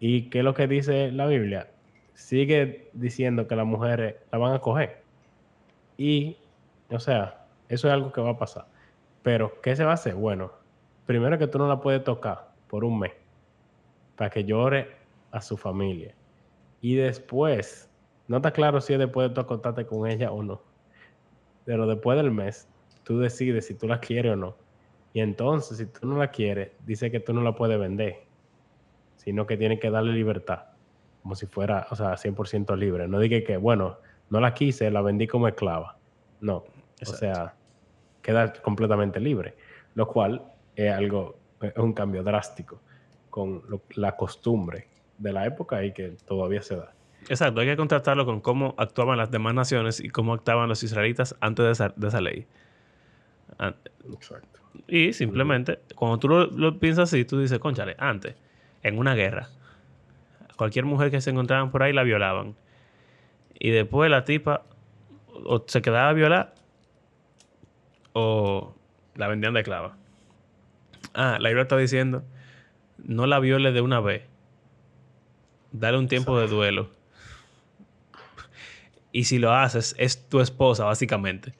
[0.00, 1.70] ¿Y qué es lo que dice la Biblia?
[2.14, 5.04] Sigue diciendo que las mujeres la van a coger.
[5.96, 6.36] Y,
[6.90, 8.66] o sea, eso es algo que va a pasar.
[9.22, 10.16] Pero, ¿qué se va a hacer?
[10.16, 10.50] Bueno,
[11.06, 13.12] primero que tú no la puedes tocar por un mes
[14.16, 14.90] para que llore
[15.30, 16.16] a su familia.
[16.80, 17.89] Y después,
[18.30, 20.62] no está claro si es después de tú acostarte con ella o no.
[21.64, 22.68] Pero después del mes,
[23.02, 24.56] tú decides si tú la quieres o no.
[25.12, 28.28] Y entonces, si tú no la quieres, dice que tú no la puedes vender,
[29.16, 30.60] sino que tienes que darle libertad,
[31.22, 33.08] como si fuera, o sea, 100% libre.
[33.08, 35.98] No dije que, bueno, no la quise, la vendí como esclava.
[36.38, 37.56] No, o sea,
[38.22, 39.56] queda completamente libre,
[39.94, 42.84] lo cual es algo, es un cambio drástico
[43.28, 44.86] con lo- la costumbre
[45.18, 46.94] de la época y que todavía se da.
[47.28, 51.36] Exacto, hay que contrastarlo con cómo actuaban las demás naciones y cómo actuaban los israelitas
[51.40, 52.46] antes de esa, de esa ley.
[54.12, 54.60] Exacto.
[54.88, 58.34] Y simplemente, cuando tú lo, lo piensas así, tú dices, conchale, antes,
[58.82, 59.48] en una guerra,
[60.56, 62.54] cualquier mujer que se encontraban por ahí la violaban.
[63.58, 64.64] Y después la tipa
[65.44, 66.54] o se quedaba violada
[68.12, 68.74] o
[69.14, 69.96] la vendían de esclava.
[71.14, 72.24] Ah, la Biblia está diciendo,
[72.98, 74.24] no la viole de una vez.
[75.72, 76.90] Dale un tiempo de duelo.
[79.12, 81.52] Y si lo haces, es tu esposa, básicamente.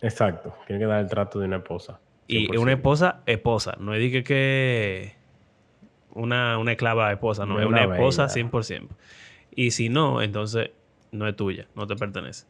[0.00, 2.00] Exacto, tiene que dar el trato de una esposa.
[2.26, 2.58] Y 100%.
[2.58, 3.76] una esposa, esposa.
[3.78, 5.14] No es de que,
[6.14, 7.60] una, una esclava esposa, no.
[7.60, 8.48] Es una esposa bella.
[8.50, 8.88] 100%.
[9.54, 10.70] Y si no, entonces
[11.12, 12.46] no es tuya, no te pertenece.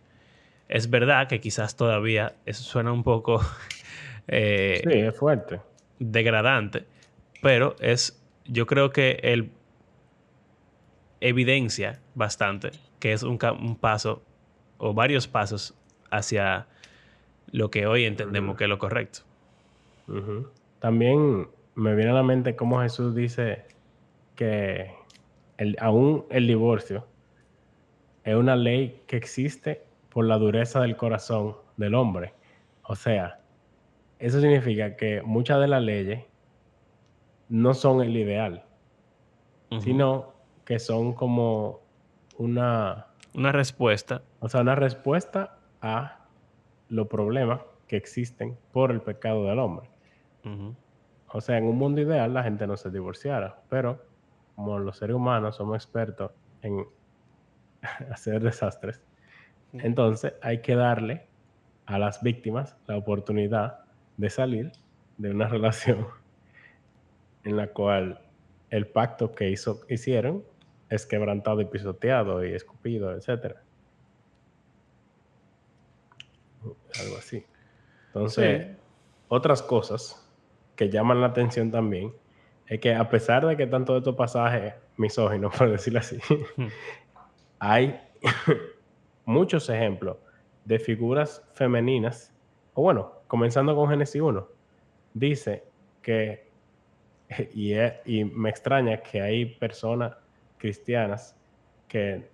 [0.69, 3.41] Es verdad que quizás todavía eso suena un poco
[4.29, 5.61] eh, Sí, es fuerte.
[5.99, 6.85] degradante,
[7.43, 9.51] pero es, yo creo que él
[11.23, 13.39] evidencia bastante que es un,
[13.81, 14.23] paso
[14.79, 15.75] o varios pasos
[16.11, 16.67] hacia
[17.51, 19.21] lo que hoy entendemos que es lo correcto.
[20.81, 23.65] También me viene a la mente cómo Jesús dice
[24.35, 24.91] que
[25.59, 27.07] el, aún el divorcio
[28.25, 32.35] es una ley que existe por la dureza del corazón del hombre.
[32.85, 33.41] O sea,
[34.19, 36.25] eso significa que muchas de las leyes
[37.49, 38.65] no son el ideal,
[39.81, 40.32] sino
[40.65, 41.81] que son como
[42.39, 44.23] una, Una respuesta.
[44.41, 46.27] o sea, una respuesta a
[46.89, 49.91] los problemas que existen por el pecado del hombre.
[51.29, 54.05] O sea, en un mundo ideal la gente no se divorciara, pero
[54.55, 56.85] como los seres humanos somos expertos en
[58.13, 59.03] hacer desastres,
[59.73, 61.27] entonces hay que darle
[61.87, 63.81] a las víctimas la oportunidad
[64.17, 64.73] de salir
[65.19, 66.07] de una relación
[67.45, 68.21] en la cual
[68.71, 70.45] el pacto que hizo, hicieron
[70.93, 73.57] es quebrantado y pisoteado y escupido, etc.
[77.01, 77.45] Algo así.
[78.09, 78.77] Entonces, Sí.
[79.29, 80.31] otras cosas
[80.77, 82.13] que llaman la atención también
[82.67, 86.19] es que a pesar de que están todos estos pasajes misóginos, por decirlo así,
[87.59, 87.99] hay
[89.25, 90.19] muchos ejemplos
[90.65, 92.35] de figuras femeninas,
[92.75, 94.47] o bueno, comenzando con Génesis 1,
[95.15, 95.65] dice
[96.03, 96.51] que,
[97.55, 97.75] y,
[98.05, 100.17] y me extraña que hay personas
[100.63, 101.37] cristianas
[101.89, 102.31] que,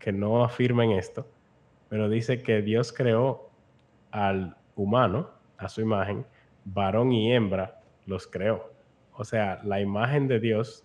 [0.00, 1.24] que no afirmen esto,
[1.88, 3.48] pero dice que Dios creó
[4.10, 6.26] al humano a su imagen,
[6.64, 8.72] varón y hembra los creó.
[9.12, 10.84] O sea, la imagen de Dios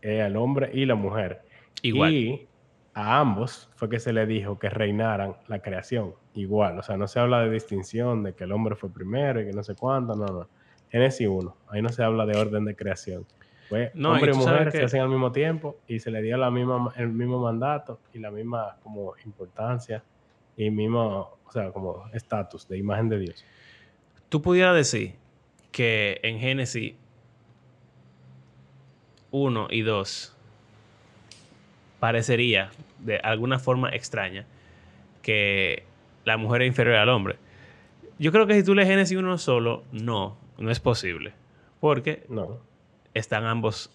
[0.00, 1.42] es el hombre y la mujer.
[1.82, 2.14] Igual.
[2.14, 2.48] Y
[2.94, 6.14] a ambos fue que se le dijo que reinaran la creación.
[6.32, 6.78] Igual.
[6.78, 9.52] O sea, no se habla de distinción, de que el hombre fue primero y que
[9.52, 10.14] no sé cuánto.
[10.14, 10.48] No, no.
[10.88, 11.56] Génesis 1.
[11.68, 13.26] Ahí no se habla de orden de creación.
[13.68, 16.92] Fue hombre y, mujer se hacen al mismo tiempo y se le dio la misma,
[16.96, 20.02] el mismo mandato y la misma como importancia
[20.56, 23.44] y mismo, o sea, como estatus de imagen de Dios.
[24.28, 25.14] Tú pudieras decir
[25.70, 26.94] que en Génesis
[29.30, 30.36] 1 y 2
[32.00, 34.46] parecería de alguna forma extraña
[35.22, 35.84] que
[36.24, 37.36] la mujer es inferior al hombre.
[38.18, 41.32] Yo creo que si tú lees Génesis 1 solo, no, no es posible.
[41.80, 42.58] Porque no.
[43.18, 43.90] Están ambos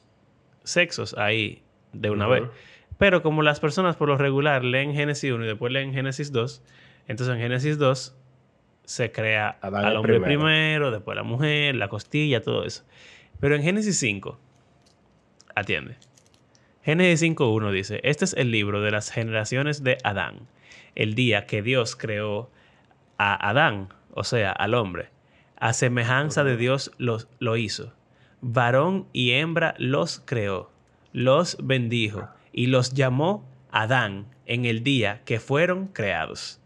[0.63, 2.43] sexos ahí de una vez.
[2.97, 6.63] Pero como las personas por lo regular leen Génesis 1 y después leen Génesis 2,
[7.07, 8.15] entonces en Génesis 2
[8.85, 10.91] se crea al hombre primero.
[10.91, 12.83] después la mujer, la costilla, todo eso.
[13.39, 14.39] Pero en Génesis 5,
[15.55, 15.95] atiende.
[16.83, 20.47] Génesis 5.1 dice, este es el libro de las generaciones de Adán,
[20.95, 22.51] el día que Dios creó
[23.17, 25.09] a Adán, o sea, al hombre.
[25.57, 27.93] A semejanza de Dios lo hizo.
[28.43, 30.69] Varón y hembra los creó,
[31.13, 36.59] los bendijo y los llamó Adán en el día que fueron creados.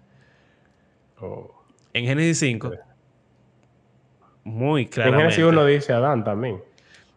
[1.19, 1.53] Oh.
[1.93, 2.71] En Génesis 5,
[4.43, 5.23] muy claramente.
[5.25, 6.55] En Génesis 1 dice Adán también.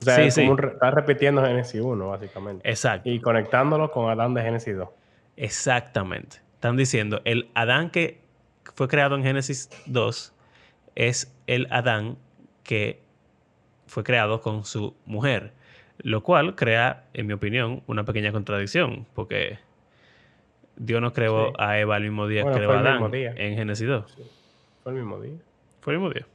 [0.00, 2.68] O sea, está repitiendo Génesis 1, básicamente.
[2.68, 3.08] Exacto.
[3.08, 4.88] Y conectándolo con Adán de Génesis 2.
[5.36, 6.38] Exactamente.
[6.54, 8.20] Están diciendo, el Adán que
[8.74, 10.34] fue creado en Génesis 2
[10.94, 12.18] es el Adán
[12.62, 13.02] que
[13.90, 15.52] fue creado con su mujer.
[15.98, 19.58] Lo cual crea, en mi opinión, una pequeña contradicción, porque
[20.76, 24.18] Dios no creó a Eva el mismo día que creó a Adán en Génesis 2.
[24.82, 25.36] Fue el mismo día.
[25.80, 26.26] Fue el mismo día.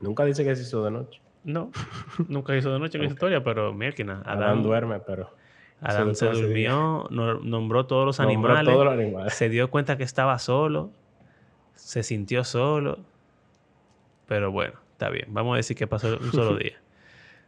[0.00, 1.20] Nunca dice que se hizo de noche.
[1.44, 1.70] No,
[2.28, 4.22] nunca hizo de noche en esa historia, pero mierda.
[4.24, 5.30] Adán, Adán duerme, pero.
[5.82, 9.34] Adán se, durmió, nombró todos los animales, todos los animales.
[9.34, 10.90] Se dio cuenta que estaba solo.
[11.74, 12.98] Se sintió solo.
[14.26, 15.26] Pero bueno, está bien.
[15.28, 16.78] Vamos a decir que pasó un solo día.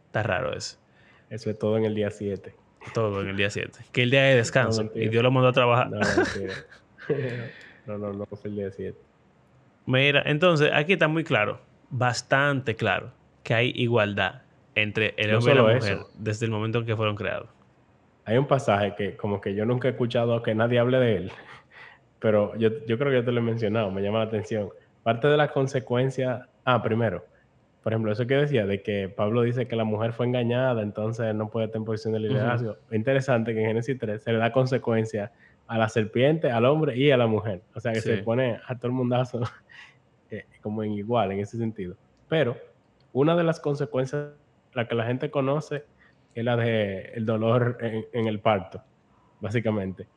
[0.07, 0.77] Está raro eso.
[1.29, 2.53] Eso es todo en el día 7.
[2.93, 3.71] Todo en el día 7.
[3.91, 4.89] Que el día de descanso.
[4.95, 5.89] y Dios lo mandó a trabajar.
[5.91, 5.99] No,
[7.85, 8.97] no, no, no, el día 7.
[9.85, 13.11] Mira, entonces aquí está muy claro, bastante claro,
[13.43, 14.41] que hay igualdad
[14.75, 17.49] entre el hombre y la mujer desde el momento en que fueron creados.
[18.25, 21.31] Hay un pasaje que como que yo nunca he escuchado que nadie hable de él,
[22.19, 24.69] pero yo, yo creo que ya te lo he mencionado, me llama la atención.
[25.03, 27.25] Parte de las consecuencias, ah, primero,
[27.83, 31.35] por ejemplo, eso que decía de que Pablo dice que la mujer fue engañada, entonces
[31.35, 32.77] no puede tener posición de liderazgo.
[32.91, 35.33] Interesante que en Génesis 3 se le da consecuencia
[35.67, 37.61] a la serpiente, al hombre y a la mujer.
[37.75, 39.41] O sea que se pone a todo el mundazo
[40.31, 41.97] eh, como en igual en ese sentido.
[42.29, 42.55] Pero
[43.11, 44.29] una de las consecuencias,
[44.73, 45.83] la que la gente conoce,
[46.33, 48.81] es la de el dolor en, el parto,
[49.41, 50.07] básicamente.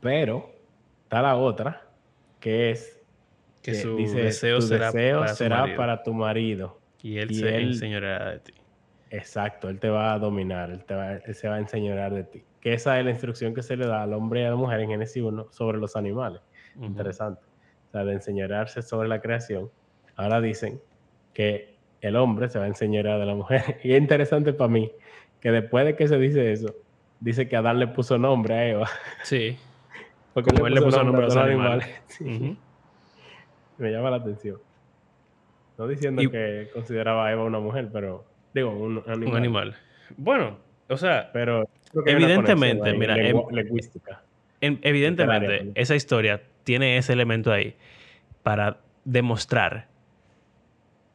[0.00, 0.50] Pero
[1.02, 1.82] está la otra,
[2.40, 3.03] que es
[3.64, 4.92] que su deseo, será,
[5.74, 6.78] para, tu marido.
[7.02, 8.52] Y él se enseñará de ti.
[9.08, 10.84] Exacto, él te va a dominar, él,
[11.34, 12.44] se va a enseñar de ti.
[12.60, 14.80] Que esa es la instrucción que se le da al hombre y a la mujer
[14.80, 16.42] en Génesis 1 sobre los animales.
[16.78, 17.40] Interesante.
[17.88, 19.70] O sea, de enseñarse sobre la creación.
[20.16, 20.78] Ahora dicen
[21.32, 23.80] que el hombre se va a enseñar de la mujer.
[23.82, 24.92] Y es interesante para mí
[25.40, 26.74] que después de que se dice eso,
[27.18, 28.88] dice que Adán le puso nombre a Eva.
[29.22, 29.56] Sí.
[30.34, 31.88] Porque Como él le puso nombre a los animales.
[33.78, 34.58] Me llama la atención.
[35.76, 39.28] No diciendo que consideraba a Eva una mujer, pero digo, un animal.
[39.28, 39.76] Un animal.
[40.16, 40.58] Bueno,
[40.88, 41.68] o sea, pero
[42.06, 43.36] evidentemente, mira, em,
[44.60, 47.76] em, evidentemente, esa historia tiene ese elemento ahí
[48.42, 49.88] para demostrar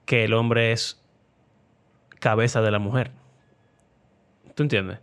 [0.06, 1.02] que el hombre es
[2.20, 3.12] cabeza de la mujer.
[4.56, 5.00] ¿Tú entiendes?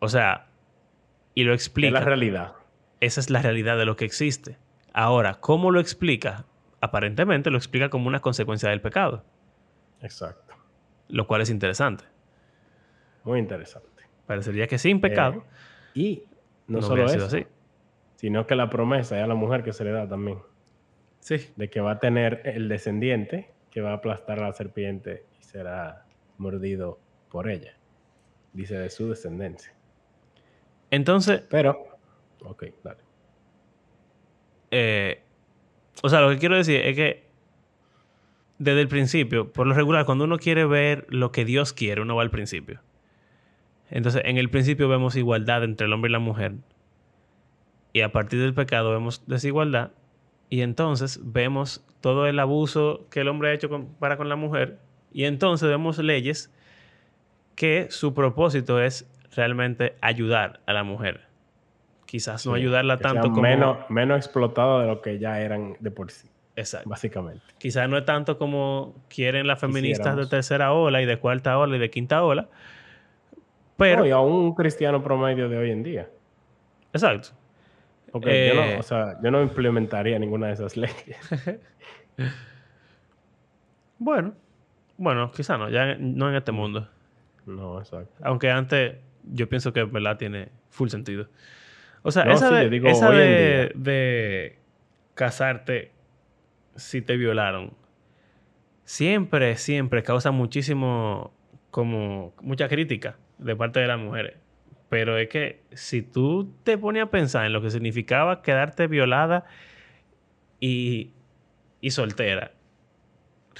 [0.00, 0.46] O sea,
[1.34, 1.88] y lo explica.
[1.88, 2.52] Es la realidad.
[3.00, 4.58] Esa es la realidad de lo que existe.
[4.92, 6.44] Ahora, ¿cómo lo explica?
[6.80, 9.24] Aparentemente lo explica como una consecuencia del pecado.
[10.00, 10.54] Exacto.
[11.08, 12.04] Lo cual es interesante.
[13.24, 13.88] Muy interesante.
[14.26, 15.44] Parecería que sin pecado.
[15.94, 16.22] Eh, y
[16.66, 17.46] no, solo eso, así.
[18.16, 20.38] sino que la promesa es a la mujer que se le da también.
[21.20, 21.50] Sí.
[21.56, 25.42] De que va a tener el descendiente que va a aplastar a la serpiente y
[25.42, 27.74] será mordido por ella.
[28.52, 29.74] Dice de su descendencia.
[30.90, 31.98] Entonces, Pero,
[32.42, 33.07] ok, dale.
[34.70, 35.22] Eh,
[36.02, 37.24] o sea, lo que quiero decir es que
[38.58, 42.16] desde el principio, por lo regular, cuando uno quiere ver lo que Dios quiere, uno
[42.16, 42.80] va al principio.
[43.90, 46.54] Entonces, en el principio vemos igualdad entre el hombre y la mujer.
[47.92, 49.92] Y a partir del pecado vemos desigualdad.
[50.50, 54.36] Y entonces vemos todo el abuso que el hombre ha hecho con- para con la
[54.36, 54.78] mujer.
[55.12, 56.52] Y entonces vemos leyes
[57.54, 61.27] que su propósito es realmente ayudar a la mujer.
[62.08, 63.42] Quizás no Sí, ayudarla tanto como...
[63.42, 66.88] Menos, menos explotado de lo que ya eran de por sí, Exacto.
[66.88, 67.42] básicamente.
[67.58, 71.76] Quizás no es tanto como quieren las feministas de tercera ola y de cuarta ola
[71.76, 72.48] y de quinta ola.
[73.76, 76.08] Pero, No, y aún un cristiano promedio de hoy en día.
[76.94, 77.28] exacto.
[78.10, 81.18] Porque yo, Eh, no, o sea, yo no implementaría ninguna de esas leyes.
[83.98, 84.34] Bueno,
[84.96, 86.88] bueno, quizás no, ya no en este mundo.
[87.46, 88.14] No, exacto.
[88.22, 91.26] Aunque antes yo pienso que en verdad tiene full sentido.
[92.02, 94.58] O sea, No, esa, sí, de, yo digo esa hoy en de, de
[95.14, 95.92] casarte
[96.78, 97.72] si te violaron,
[98.84, 101.32] siempre, siempre causa muchísimo,
[101.70, 104.36] como, mucha crítica de parte de las mujeres.
[104.88, 109.44] Pero es que si tú te pones a pensar en lo que significaba quedarte violada
[110.60, 111.12] y,
[111.80, 112.52] y soltera,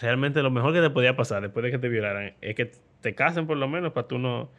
[0.01, 2.71] realmente lo mejor que te podía pasar después de que te violaran es que
[3.01, 4.51] te casen por lo menos para tú no...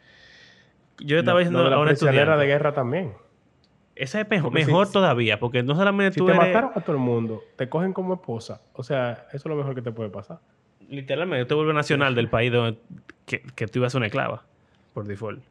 [0.98, 3.12] Yo estaba diciendo prisionera estudiante, de guerra también.
[4.02, 6.46] Esa es mejor, si- mejor si- todavía, porque no solamente Si tú te eres...
[6.46, 8.62] mataron a todo el mundo, te cogen como esposa.
[8.74, 10.40] O sea, eso es lo mejor que te puede pasar.
[10.88, 12.78] Literalmente, te vuelve nacional del país donde
[13.26, 14.44] que, que tú ibas a una esclava,
[14.94, 15.42] por default.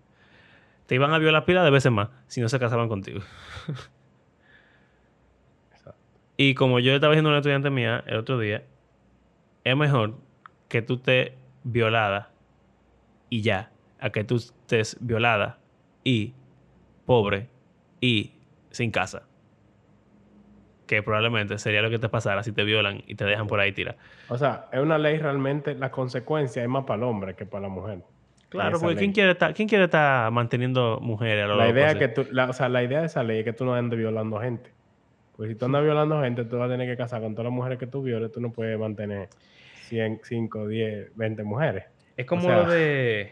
[0.88, 3.22] Te iban a violar pila de veces más si no se casaban contigo.
[5.72, 6.00] Exacto.
[6.38, 8.64] Y como yo estaba diciendo a una estudiante mía el otro día,
[9.64, 10.16] es mejor
[10.68, 11.32] que tú estés
[11.64, 12.32] violada
[13.30, 15.60] y ya, a que tú estés violada
[16.04, 16.34] y
[17.06, 17.50] pobre
[18.02, 18.32] y
[18.72, 19.24] sin casa.
[20.88, 23.72] Que probablemente sería lo que te pasara si te violan y te dejan por ahí
[23.72, 23.98] tirar.
[24.28, 27.64] O sea, es una ley realmente, la consecuencia es más para el hombre que para
[27.64, 28.00] la mujer.
[28.50, 31.94] Claro, porque ¿quién quiere, estar, ¿quién quiere estar manteniendo mujeres a lo La loco idea,
[31.94, 34.00] que tú, la, o sea, la idea de esa ley es que tú no andes
[34.00, 34.72] violando gente.
[35.38, 37.54] Pues si tú andas violando gente, tú vas a tener que casar con todas las
[37.54, 38.32] mujeres que tú violes.
[38.32, 39.30] Tú no puedes mantener
[39.84, 41.86] 100, 5, 10, 20 mujeres.
[42.18, 43.32] Es como sea- lo de.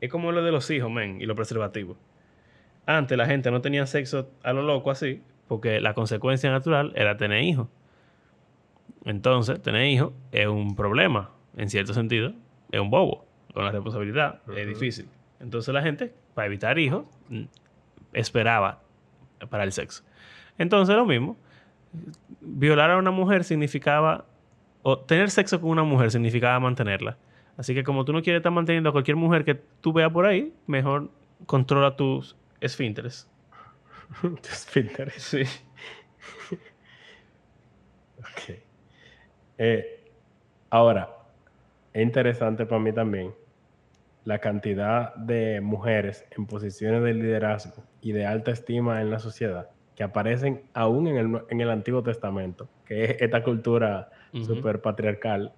[0.00, 1.98] Es como lo de los hijos, men, y los preservativos.
[2.86, 7.16] Antes la gente no tenía sexo a lo loco así, porque la consecuencia natural era
[7.16, 7.68] tener hijos.
[9.04, 12.32] Entonces, tener hijos es un problema, en cierto sentido.
[12.70, 13.24] Es un bobo.
[13.52, 15.08] Con la responsabilidad es difícil.
[15.40, 17.06] Entonces la gente, para evitar hijos,
[18.12, 18.82] esperaba
[19.48, 20.04] para el sexo.
[20.58, 21.36] Entonces lo mismo.
[22.40, 24.26] Violar a una mujer significaba
[24.82, 27.16] o tener sexo con una mujer significaba mantenerla.
[27.56, 30.26] Así que como tú no quieres estar manteniendo a cualquier mujer que tú veas por
[30.26, 31.10] ahí, mejor
[31.46, 33.30] controla tus esfínteres.
[34.20, 35.18] Tus Pinterest.
[35.18, 35.42] Sí.
[38.18, 38.58] Ok.
[39.58, 40.12] Eh,
[40.70, 41.16] ahora,
[41.92, 43.34] es interesante para mí también
[44.24, 49.70] la cantidad de mujeres en posiciones de liderazgo y de alta estima en la sociedad
[49.94, 54.44] que aparecen aún en el, en el Antiguo Testamento, que es esta cultura Ujú.
[54.44, 55.54] súper patriarcal,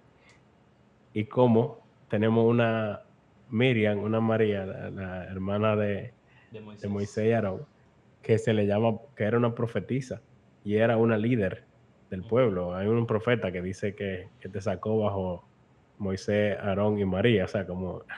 [1.13, 3.03] y cómo tenemos una
[3.51, 6.13] Miriam, una María, la, la hermana de,
[6.51, 7.63] de Moisés y Aarón,
[8.23, 10.21] que se le llama, que era una profetisa
[10.65, 11.65] y era una líder
[12.11, 12.75] del pueblo.
[12.75, 15.45] Hay un profeta que dice que, que te sacó bajo
[15.99, 18.03] Moisés, Aarón y María, o sea, como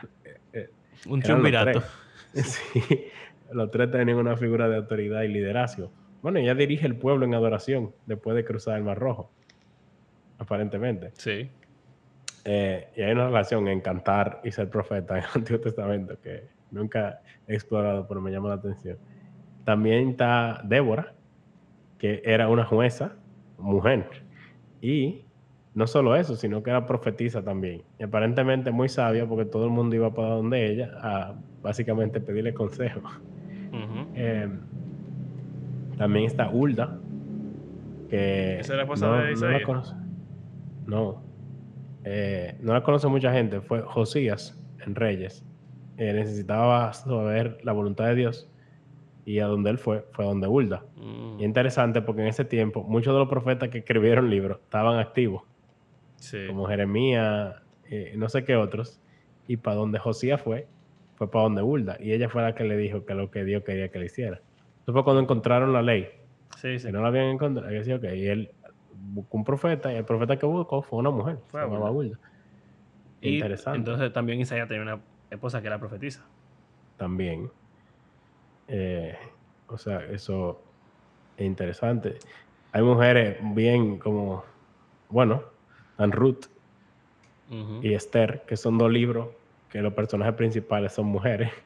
[1.06, 1.82] Un eran los triunvirato.
[2.32, 3.08] Sí,
[3.50, 5.90] los tres tenían una figura de autoridad y liderazgo.
[6.22, 9.32] Bueno, ella dirige el pueblo en adoración después de cruzar el Mar Rojo,
[10.38, 11.10] aparentemente.
[11.14, 11.50] Sí.
[12.44, 16.44] Eh, y hay una relación en cantar y ser profeta en el Antiguo Testamento que
[16.70, 18.98] nunca he explorado, pero me llama la atención.
[19.64, 21.14] También está Débora,
[21.98, 23.12] que era una jueza,
[23.58, 24.06] mujer.
[24.80, 25.24] Y
[25.74, 27.82] no solo eso, sino que era profetisa también.
[27.98, 32.54] Y aparentemente muy sabia porque todo el mundo iba para donde ella a básicamente pedirle
[32.54, 33.00] consejo.
[33.68, 34.06] Ujú.
[34.14, 34.48] Eh,
[35.96, 36.98] también está Hulda,
[38.08, 39.62] que ¿Esa es la esposa de la Isaías?
[39.62, 39.94] conoce.
[40.86, 41.22] No.
[42.04, 43.60] Eh, no la conoce mucha gente.
[43.60, 45.44] Fue Josías en Reyes.
[46.00, 48.48] Eh, necesitaba saber la voluntad de Dios.
[49.26, 50.82] Y a donde él fue, fue a donde Hulda.
[50.96, 54.60] Mm, Y es interesante porque en ese tiempo muchos de los profetas que escribieron libros
[54.62, 55.42] estaban activos,
[56.16, 56.38] sí.
[56.48, 57.54] como Jeremías,
[57.90, 58.98] eh, no sé qué otros.
[59.46, 60.66] Y para donde Josías fue,
[61.16, 61.98] fue para donde Hulda.
[62.00, 64.40] Y ella fue la que le dijo que lo que Dios quería que le hiciera.
[64.82, 66.08] Eso fue cuando encontraron la ley.
[66.56, 66.86] Sí, sí.
[66.86, 68.04] Si no la habían encontrado, que sí, ok.
[68.14, 68.50] Y él
[68.94, 71.36] buscó un profeta y el profeta que buscó fue una mujer.
[71.48, 71.90] Fue se llamaba.
[71.90, 72.18] Hulda.
[73.20, 73.78] Y Interesante.
[73.80, 76.24] Entonces también Isaías tenía una esposa que era profetisa.
[76.96, 77.50] también.
[78.68, 79.16] Eh,
[79.68, 80.60] o sea, eso
[81.36, 82.18] es interesante.
[82.72, 84.44] Hay mujeres bien como,
[85.08, 85.42] bueno,
[85.98, 86.46] Dan Ruth
[87.82, 89.28] y Esther, que son dos libros
[89.70, 91.50] que los personajes principales son mujeres.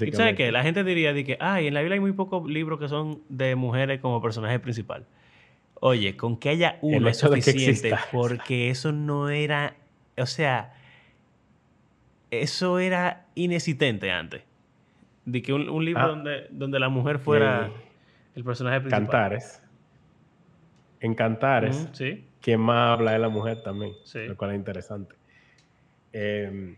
[0.00, 2.48] Y sabes que la gente diría de que, ay, en la Biblia hay muy pocos
[2.48, 5.04] libros que son de mujeres como personaje principal.
[5.80, 9.74] Oye, con que haya uno es suficiente, porque eso no era,
[10.16, 10.74] o sea,
[12.30, 14.42] eso era inexistente antes.
[15.24, 16.06] De que un, un libro Ah.
[16.08, 17.70] donde, donde la mujer fuera
[18.34, 19.02] el personaje principal.
[19.02, 19.62] Cantares.
[21.00, 22.26] En Cantares, Ujú, sí.
[22.40, 24.20] quien más habla es la mujer también, Sí.
[24.26, 25.14] lo cual es interesante.
[26.12, 26.76] Eh,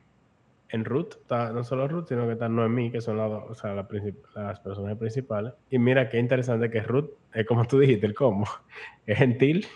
[0.68, 3.86] en Ruth, está, no solo Ruth, sino que está Noemí, que son o sea, la
[3.88, 5.52] princip- las personajes principales.
[5.70, 8.46] Y mira qué interesante que Ruth, es como tú dijiste, el combo,
[9.06, 9.66] es gentil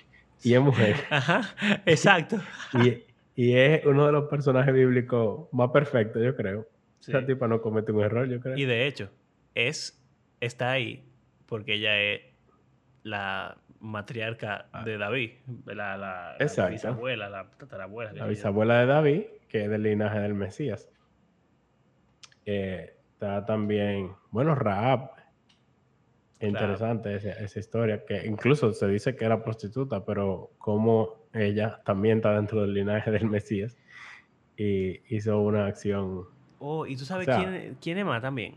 [0.42, 0.96] y es mujer.
[1.10, 1.42] Ajá,
[1.84, 2.38] exacto.
[2.82, 3.02] y,
[3.36, 6.66] y es uno de los personajes bíblicos más perfectos, yo creo.
[6.98, 7.12] Sí.
[7.12, 8.56] Esa tipa no comete un error, yo creo.
[8.56, 9.10] Y de hecho,
[9.54, 10.02] es,
[10.40, 11.04] está ahí
[11.46, 12.22] porque ella es
[13.04, 15.30] la matriarca de David,
[15.66, 16.68] la, la, la Ah.
[16.68, 18.12] Bisabuela, la tatarabuela.
[18.14, 20.88] la bisabuela de David, que es del linaje del Mesías.
[22.46, 25.10] Eh, está también, bueno, Raab.
[26.40, 32.18] Interesante esa, esa historia, que incluso se dice que era prostituta, pero como ella también
[32.18, 33.76] está dentro del linaje del Mesías
[34.56, 36.24] y hizo una acción,
[36.58, 38.54] Oh, y tú sabes O sea, quién, quién es más también.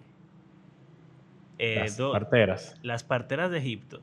[1.58, 2.80] Eh, las do- parteras.
[2.82, 4.02] las parteras de Egipto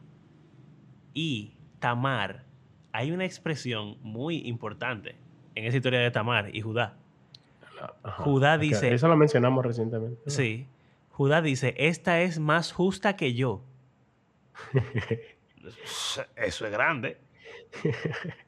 [1.14, 2.44] y Tamar.
[2.92, 5.16] Hay una expresión muy importante
[5.54, 6.96] en esa historia de Tamar y Judá.
[8.02, 8.22] Ajá.
[8.24, 10.20] Judá dice- Eso lo mencionamos recientemente.
[10.26, 10.30] ¿no?
[10.30, 10.66] Sí.
[11.12, 13.62] Judá dice, esta es más justa que yo.
[16.36, 17.16] Eso es grande.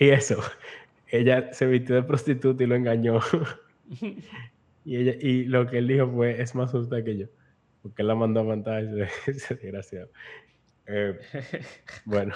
[0.00, 0.42] y eso,
[1.08, 3.20] ella se vistió de prostituta y lo engañó.
[4.82, 7.26] Y, ella, y lo que él dijo fue, es más justa que yo.
[7.82, 10.08] Porque él la mandó a matar ese, desgraciado.
[10.86, 11.20] Eh,
[12.06, 12.32] bueno.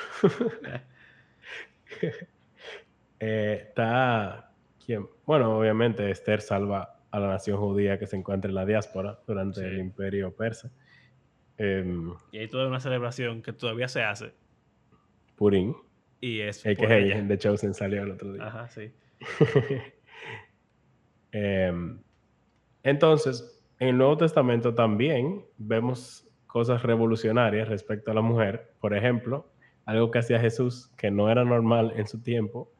[3.18, 4.52] Eh, está...
[4.84, 5.08] ¿quién?
[5.24, 9.60] Bueno, obviamente Esther salva a la nación judía que se encuentra en la diáspora durante
[9.60, 9.66] Sí.
[9.66, 10.70] el imperio persa.
[11.56, 14.32] Em, Y hay toda una celebración que todavía se hace.
[15.36, 15.74] Purim,
[16.20, 17.26] Y es el por que ella.
[17.26, 18.46] The Chosen salió el otro día.
[18.46, 18.92] Ajá, sí.
[21.36, 22.00] Em,
[22.84, 28.72] entonces, en el Nuevo Testamento también vemos cosas revolucionarias respecto a la mujer.
[28.78, 29.50] Por ejemplo,
[29.84, 32.70] algo que hacía Jesús que no era normal en su tiempo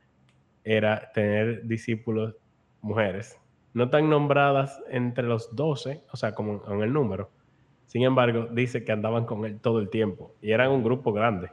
[0.63, 2.37] era tener discípulos
[2.81, 3.41] mujeres.
[3.73, 7.31] No tan nombradas entre los doce, o sea, como en el número.
[7.87, 11.51] Sin embargo, dice que andaban con él todo el tiempo y eran un grupo grande.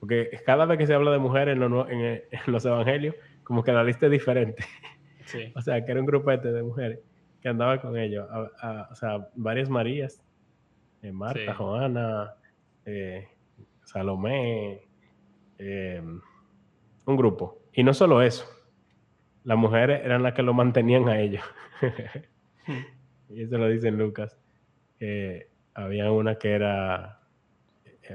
[0.00, 3.72] Porque cada vez que se habla de mujeres en, los- en los evangelios, como que
[3.72, 4.62] la lista es diferente.
[5.24, 5.52] Sí.
[5.56, 7.00] O sea, que era un grupete de mujeres
[7.42, 8.26] que andaba con ellos.
[8.30, 10.22] A- a- o sea, varias Marías.
[11.02, 11.52] eh, Marta, Sí.
[11.56, 12.34] Joana,
[12.86, 13.28] eh,
[13.84, 14.82] Salomé.
[15.58, 16.02] eh,
[17.06, 17.58] un grupo.
[17.72, 18.46] Y no solo eso.
[19.44, 21.42] Las mujeres eran las que lo mantenían a ellos.
[23.30, 24.38] y eso lo dice Lucas.
[25.74, 27.17] había una que era eh,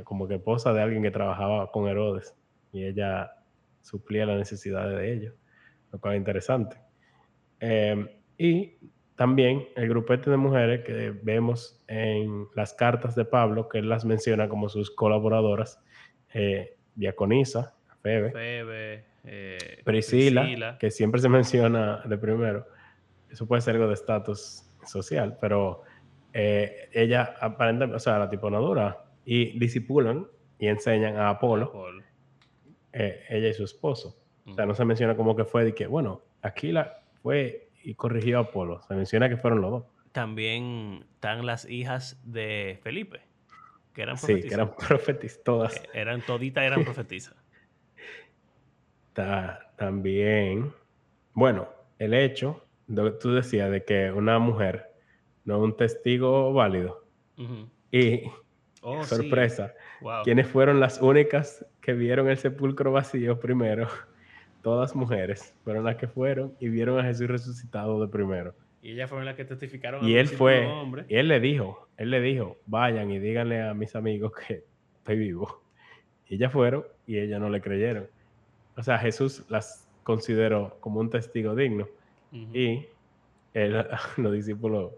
[0.04, 2.36] como que esposa de alguien que trabajaba con Herodes.
[2.72, 3.32] Y ella
[3.82, 5.36] suplía las necesidades de ellos.
[5.92, 6.78] Lo cual es interesante.
[7.60, 8.78] Eh, y
[9.16, 14.06] también el grupete de mujeres que vemos en las cartas de Pablo, que él las
[14.06, 15.80] menciona como sus colaboradoras,
[16.34, 22.66] eh, Diaconisa, Febe, Febe, eh, Priscila, que siempre se menciona de primero.
[23.30, 25.84] Eso puede ser algo de estatus social, pero
[26.34, 30.28] eh, ella aparentemente, o sea, la tiponadura, y disipulan
[30.60, 31.72] y enseñan a Apolo,
[32.92, 34.18] eh, ella y su esposo.
[34.46, 38.38] O sea, no se menciona como que fue de que, bueno, Aquila fue y corrigió
[38.38, 38.82] a Apolo.
[38.88, 39.84] Se menciona que fueron los dos.
[40.12, 43.22] También están las hijas de Felipe,
[43.94, 44.54] que eran Sí, que profetizas.
[44.54, 45.76] eran profetis todas.
[45.78, 47.36] Eh, Eran toditas, eran profetizas.
[49.14, 50.74] Ta- también,
[51.34, 51.68] bueno,
[52.00, 54.92] el hecho, de, tú decías, de que una mujer
[55.46, 57.06] no es un testigo válido.
[57.92, 58.24] Y,
[58.86, 59.16] Oh, sí.
[59.16, 60.24] sorpresa, Wow.
[60.24, 63.88] ¿quiénes fueron las únicas que vieron el sepulcro vacío primero?
[64.62, 68.54] Todas mujeres fueron las que fueron y vieron a Jesús resucitado de primero.
[68.82, 70.06] Y ellas fueron las que testificaron.
[70.06, 71.06] Y él fue, hombre.
[71.08, 74.64] y él le dijo, él le dijo, vayan y díganle a mis amigos que
[74.98, 75.64] estoy vivo.
[76.28, 78.08] Y ellas fueron y ellas no le creyeron.
[78.78, 81.88] O sea, Jesús las consideró como un testigo digno
[82.32, 82.86] y
[83.54, 83.86] él-
[84.18, 84.94] los discípulos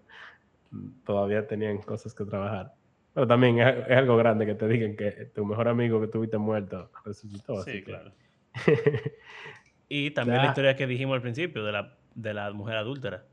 [1.06, 2.74] todavía tenían cosas que trabajar.
[3.16, 6.38] Pero también es, es algo grande que te digan que tu mejor amigo que tuviste
[6.38, 7.56] muerto resucitó.
[7.64, 8.12] Sí, así que- claro.
[9.88, 13.24] Y también la historia que dijimos al principio de la, de la mujer adúltera.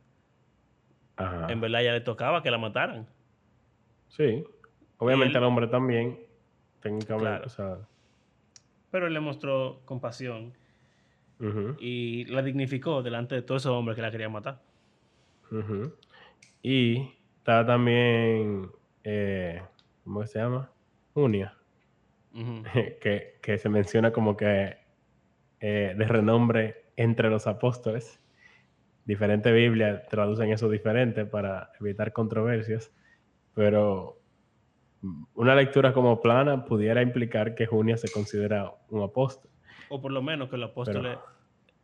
[1.16, 1.50] Ajá.
[1.50, 3.08] En verdad ya le tocaba que la mataran.
[4.08, 4.44] Sí.
[4.98, 6.18] Obviamente él- al hombre también,
[6.80, 7.24] técnicamente.
[7.30, 7.46] Claro.
[7.46, 7.78] O sea,
[8.90, 10.52] Pero él le mostró compasión
[11.80, 14.60] y la dignificó delante de todos esos hombres que la querían matar.
[16.62, 17.08] Y
[17.38, 18.70] está también,
[19.04, 19.60] eh,
[20.04, 20.70] ¿cómo que se llama?
[21.14, 21.56] Junia,
[22.34, 22.62] Ujú.
[23.00, 24.76] que, que se menciona como que
[25.60, 28.20] eh, de renombre entre los apóstoles.
[29.04, 32.92] Diferentes Biblias traducen eso diferente para evitar controversias,
[33.54, 34.20] pero
[35.34, 39.50] una lectura como plana pudiera implicar que Junia se considera un apóstol.
[39.88, 41.18] O por lo menos que los apóstoles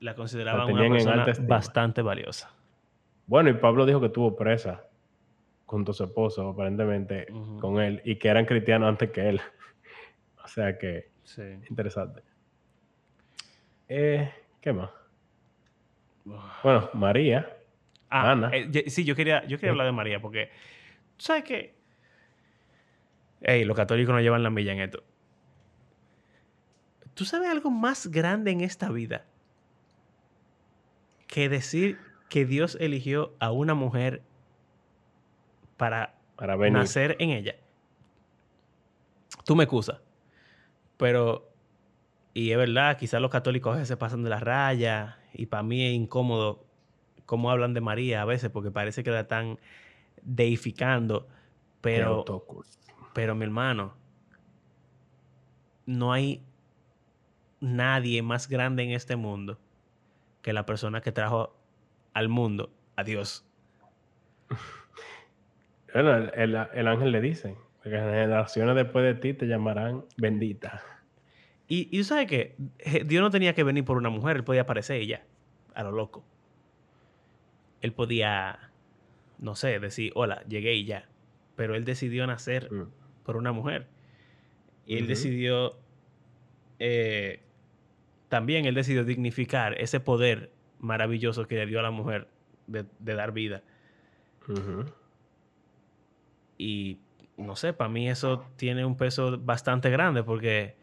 [0.00, 2.52] la consideraban una persona bastante valiosa.
[3.26, 4.88] Bueno, y Pablo dijo que estuvo presa
[5.68, 7.26] junto a su esposo, aparentemente,
[7.60, 9.40] con él, y que eran cristianos antes que él.
[10.44, 11.42] o sea que, Sí.
[11.68, 12.22] interesante.
[13.86, 14.88] Eh, ¿Qué más?
[16.62, 17.54] Bueno, María.
[18.08, 18.50] Ah, Ana.
[18.54, 20.48] eh, sí, yo quería, yo quería hablar de María porque,
[21.18, 21.74] ¿tú ¿sabes qué?
[23.42, 25.04] Ey, los católicos no llevan la milla en esto.
[27.12, 29.26] ¿Tú sabes algo más grande en esta vida
[31.26, 31.98] que decir
[32.30, 34.22] que Dios eligió a una mujer
[35.79, 36.14] para
[36.70, 37.57] nacer en ella?
[39.45, 39.99] Tú me excusas,
[40.99, 41.51] pero,
[42.35, 45.62] y es verdad, quizás los católicos a veces se pasan de la raya y para
[45.62, 46.66] mí es incómodo
[47.24, 49.59] cómo hablan de María a veces porque parece que la están
[50.22, 51.26] deificando,
[51.81, 52.24] pero,
[53.14, 53.95] pero mi hermano,
[55.87, 56.43] no hay
[57.61, 59.59] nadie más grande en este mundo
[60.43, 61.57] que la persona que trajo
[62.12, 63.47] al mundo a Dios.
[66.03, 70.05] Bueno, el, el- el ángel le dice que las generaciones después de ti te llamarán
[70.16, 70.82] bendita.
[71.68, 72.57] Y, y tú sabes que
[73.07, 75.22] Dios no tenía que venir por una mujer, él podía aparecer ella,
[75.74, 76.24] a lo loco.
[77.80, 78.70] Él podía,
[79.38, 81.09] no sé, decir, hola, llegué y ya.
[81.57, 82.84] Pero él decidió nacer Mm.
[83.24, 83.86] por una mujer.
[84.86, 85.76] Y él decidió,
[86.78, 87.40] eh,
[88.28, 92.28] también él decidió dignificar ese poder maravilloso que le dio a la mujer
[92.66, 93.62] de, de dar vida.
[96.59, 96.98] Y
[97.36, 100.76] no sé, para mí eso tiene un peso bastante grande porque,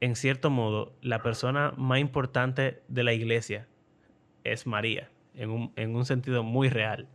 [0.00, 3.66] en cierto modo, la persona más importante de la iglesia
[4.44, 7.08] es María, en un, en un sentido muy real.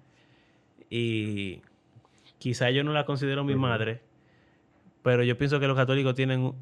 [0.90, 1.62] Y
[2.40, 4.02] quizá yo no la considero mi madre,
[5.04, 6.54] pero yo pienso que los católicos tienen,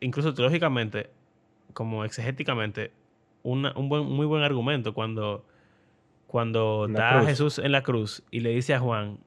[0.00, 1.10] incluso teológicamente,
[1.72, 2.92] como exegéticamente,
[3.42, 5.44] una- un buen, muy buen argumento cuando,
[6.26, 7.26] cuando En la está cruz.
[7.28, 9.18] Jesús en la cruz y le dice a Juan,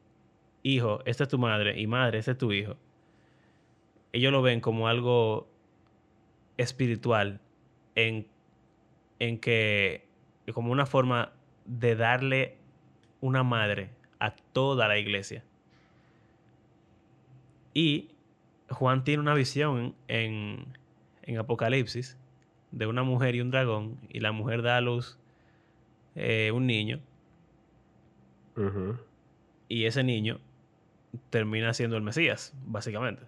[0.64, 2.76] hijo, esta es tu madre, y madre, este es tu hijo.
[4.12, 5.48] Ellos lo ven como algo
[6.58, 7.40] espiritual,
[7.96, 8.28] en,
[9.20, 10.06] en que,
[10.54, 11.34] como una forma
[11.66, 12.58] de darle
[13.22, 13.90] una madre
[14.20, 15.44] a toda la iglesia.
[17.74, 18.10] Y
[18.70, 20.66] Juan tiene una visión en,
[21.24, 22.18] en Apocalipsis
[22.72, 25.20] de una mujer y un dragón, y la mujer da a luz
[26.16, 27.00] eh, un niño,
[29.70, 30.40] y ese niño
[31.30, 33.24] termina siendo el Mesías, básicamente.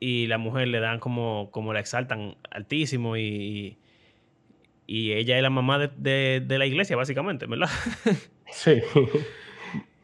[0.00, 3.78] Y la mujer le dan como, como la exaltan altísimo y,
[4.86, 7.68] y ella es la mamá de, de- de la iglesia, básicamente, ¿verdad?
[8.50, 8.82] Sí.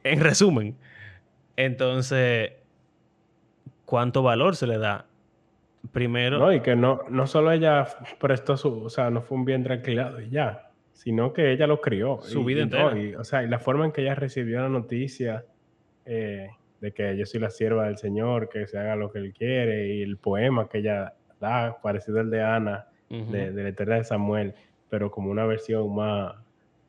[0.04, 0.76] en resumen.
[1.56, 2.52] Entonces,
[3.84, 5.04] ¿cuánto valor se le da?
[5.92, 7.86] Primero, No, y que no, no solo ella
[8.18, 10.67] prestó su, o sea, no fue un vientre alquilado y ya,
[10.98, 12.18] sino que ella lo crió.
[12.22, 13.00] Su y- vida y no, entera.
[13.00, 15.44] y, o sea, y la forma en que ella recibió la noticia
[16.04, 16.48] eh,
[16.80, 19.94] de que yo soy la sierva del Señor, que se haga lo que Él quiere,
[19.94, 24.04] y el poema que ella da, parecido al de Ana, de, de la historia de
[24.04, 24.54] Samuel,
[24.90, 26.34] pero como una versión más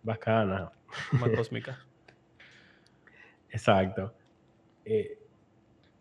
[0.02, 0.72] bacana.
[1.12, 1.78] más cósmica.
[3.52, 4.14] Exacto.
[4.86, 5.18] Eh,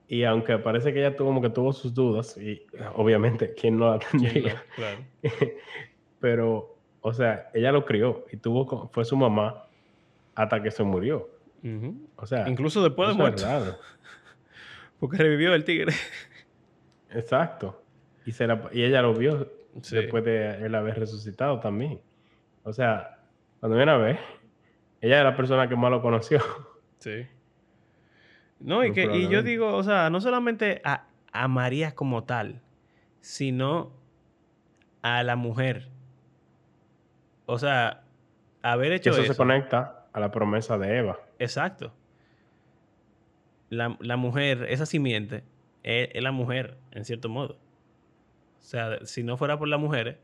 [0.09, 2.63] y aunque parece que ella tuvo como que tuvo sus dudas, y
[2.95, 4.63] obviamente, ¿quién no la tendría?
[4.75, 5.01] Claro.
[6.21, 9.65] Pero, o sea, ella lo crió y tuvo, fue su mamá
[10.35, 11.29] hasta que se murió.
[12.17, 13.45] O sea, Incluso después de muerto.
[15.01, 15.93] Porque revivió el tigre.
[17.11, 17.83] Exacto.
[18.27, 19.51] Y, se la- y ella lo vio
[19.83, 19.95] Sí.
[19.97, 22.01] después de él haber resucitado también.
[22.65, 23.19] O sea,
[23.61, 24.19] cuando viene a ver,
[25.01, 26.41] ella es la persona que más lo conoció.
[26.99, 27.29] Sí.
[28.59, 32.61] No, y, que, y yo digo, o sea, no solamente a, a María como tal,
[33.21, 33.93] sino
[35.03, 35.91] a la mujer.
[37.51, 38.03] O sea,
[38.61, 39.33] haber hecho eso, eso.
[39.33, 41.19] se conecta a la promesa de Eva.
[41.39, 41.95] Exacto.
[43.71, 45.45] La, la mujer, esa simiente,
[45.83, 47.55] es, es la mujer, en cierto modo.
[47.55, 50.19] O sea, si no fuera por las mujeres,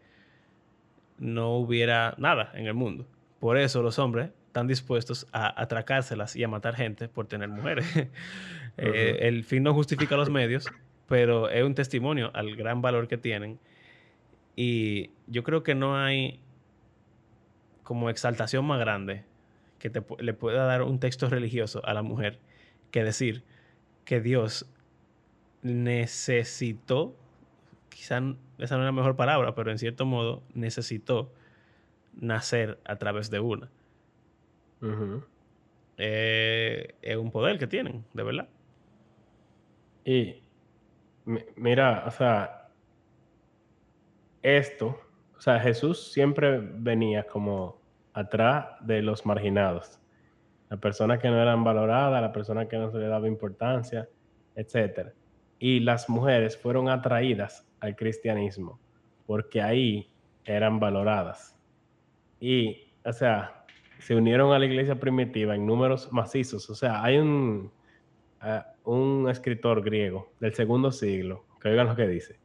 [1.17, 3.07] no hubiera nada en el mundo.
[3.41, 7.87] Por eso los hombres están dispuestos a atracárselas y a matar gente por tener mujeres.
[8.77, 10.67] Eh, el fin no justifica los medios,
[11.07, 13.61] pero es un testimonio al gran valor que tienen.
[14.57, 16.41] Y yo creo que no hay
[17.85, 19.25] como exaltación más grande
[19.79, 22.41] que te, le pueda dar un texto religioso a la mujer
[22.91, 23.45] que decir
[24.05, 24.67] que Dios
[25.63, 27.15] necesitó,
[27.89, 28.17] quizá
[28.59, 31.33] esa no es la mejor palabra, pero en cierto modo necesitó
[32.15, 33.69] nacer a través de una.
[35.97, 38.49] Eh, es un poder que tienen, de verdad.
[40.05, 40.43] Y
[41.25, 42.69] mi- mira, o sea,
[44.43, 45.01] esto,
[45.45, 47.81] sea, Jesús siempre venía como
[48.15, 50.01] atrás de los marginados,
[50.71, 54.09] las personas que no eran valoradas, las personas que no se le daba importancia,
[54.55, 55.13] etcétera.
[55.59, 58.81] Y las mujeres fueron atraídas al cristianismo
[59.27, 60.11] porque ahí
[60.45, 61.59] eran valoradas.
[62.41, 63.65] Y, o sea,
[63.99, 66.69] se unieron a la iglesia primitiva en números macizos.
[66.71, 67.71] O sea, hay un,
[68.41, 72.39] a un escritor griego del segundo siglo, que oigan lo que dice,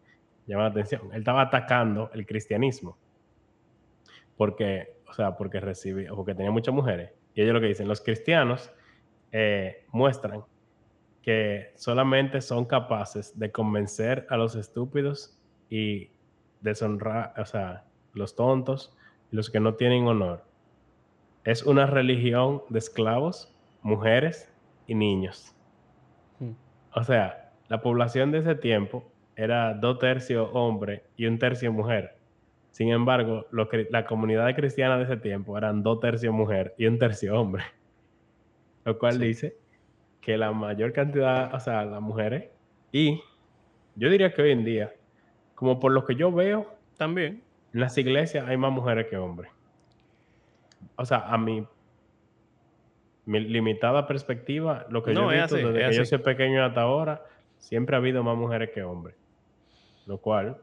[0.51, 1.01] llama la atención.
[1.11, 2.97] Él estaba atacando el cristianismo
[4.39, 7.11] porque, o sea, porque recibía, porque tenía muchas mujeres.
[7.33, 8.71] Y ellos lo que dicen, los cristianos
[9.33, 10.45] eh, muestran
[11.21, 15.37] que solamente son capaces de convencer a los estúpidos
[15.69, 16.11] y
[16.61, 17.83] deshonrar, o sea,
[18.13, 18.95] los tontos
[19.29, 20.45] y los que no tienen honor.
[21.43, 24.49] Es una religión de esclavos, mujeres
[24.87, 25.53] y niños.
[26.39, 26.53] Hmm.
[26.95, 29.08] O sea, la población de ese tiempo
[29.41, 32.15] era dos tercios hombre y un tercio mujer.
[32.71, 37.39] Sin embargo, la comunidad cristiana de ese tiempo eran dos tercios mujer y un tercio
[37.39, 37.63] hombre.
[38.85, 39.19] Lo cual Sí.
[39.25, 39.55] dice
[40.21, 42.49] que la mayor cantidad, o sea, las mujeres,
[42.91, 43.21] y
[43.95, 44.93] yo diría que hoy en día,
[45.55, 47.41] como por lo que yo veo, También.
[47.73, 49.49] en las iglesias hay más mujeres que hombres.
[50.97, 51.65] O sea, a mi,
[53.25, 56.17] mi limitada perspectiva, lo que No, yo he visto así, desde es que yo soy
[56.19, 57.23] pequeño hasta ahora,
[57.57, 59.15] siempre ha habido más mujeres que hombres.
[60.09, 60.57] Lo cual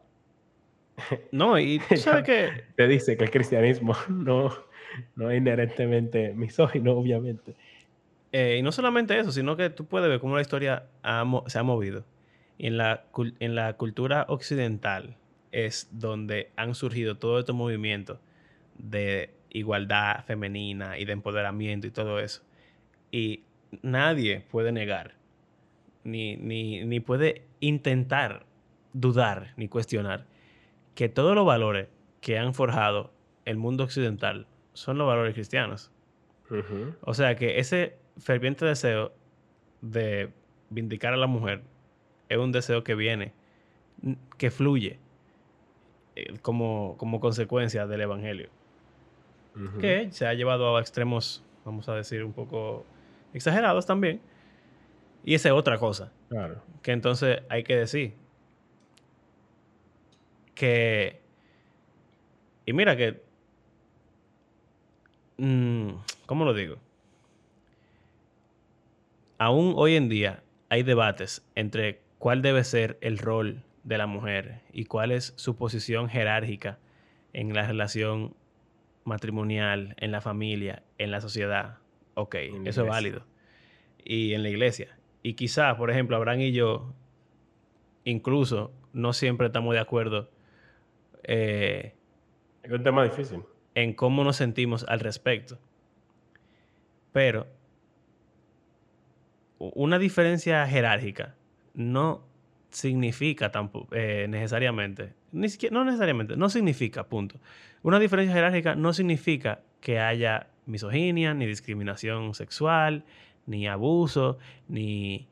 [1.33, 4.53] No, y tú sabes que te dice que el cristianismo no,
[5.15, 7.55] no es inherentemente misógino, obviamente.
[8.33, 11.59] Eh, y no solamente eso, sino que tú puedes ver cómo la historia ha se
[11.59, 12.05] ha movido.
[12.59, 13.05] Y en la,
[13.39, 15.17] en la cultura occidental
[15.53, 18.19] es donde han surgido todos estos movimientos
[18.79, 22.43] de igualdad femenina y de empoderamiento y todo eso.
[23.13, 23.45] Y
[23.83, 25.15] nadie puede negar,
[26.03, 28.46] ni, ni, ni puede intentar
[29.01, 30.27] dudar ni cuestionar
[30.95, 31.89] que todos los valores
[32.21, 33.13] que han forjado
[33.45, 35.91] el mundo occidental son los valores cristianos.
[37.03, 39.13] O sea que ese ferviente deseo
[39.83, 40.31] de
[40.71, 41.63] vindicar a la mujer
[42.29, 43.33] es un deseo que viene,
[44.39, 44.99] que fluye
[46.15, 48.49] eh, como, como consecuencia del Evangelio,
[49.81, 52.85] que se ha llevado a extremos, vamos a decir, un poco
[53.35, 54.21] exagerados también.
[55.25, 56.63] Y esa es otra cosa, Claro.
[56.83, 58.15] que entonces hay que decir
[60.57, 61.21] que...
[62.65, 63.23] Y mira que...
[65.37, 65.91] mm,
[66.27, 66.79] ¿Cómo lo digo?
[69.39, 74.63] Aún hoy en día hay debates entre cuál debe ser el rol de la mujer
[74.73, 76.81] y cuál es su posición jerárquica
[77.33, 78.35] en la relación
[79.05, 81.79] matrimonial, en la familia, en la sociedad.
[82.15, 82.35] Ok,
[82.65, 83.25] eso es válido.
[84.03, 84.99] Y en la iglesia.
[85.23, 86.95] Y quizá, por ejemplo, Abraham y yo,
[88.05, 90.31] incluso, no siempre estamos de acuerdo
[91.27, 91.95] eh,
[92.63, 93.43] Es un tema difícil.
[93.75, 95.59] en cómo nos sentimos al respecto.
[97.13, 97.47] Pero
[99.59, 101.35] una diferencia jerárquica
[101.75, 102.25] no
[102.71, 107.41] significa tampoco eh, necesariamente, ni siquiera, no necesariamente, no significa, punto.
[107.83, 113.05] Una diferencia jerárquica no significa que haya misoginia, ni discriminación sexual,
[113.47, 115.29] ni abuso, ni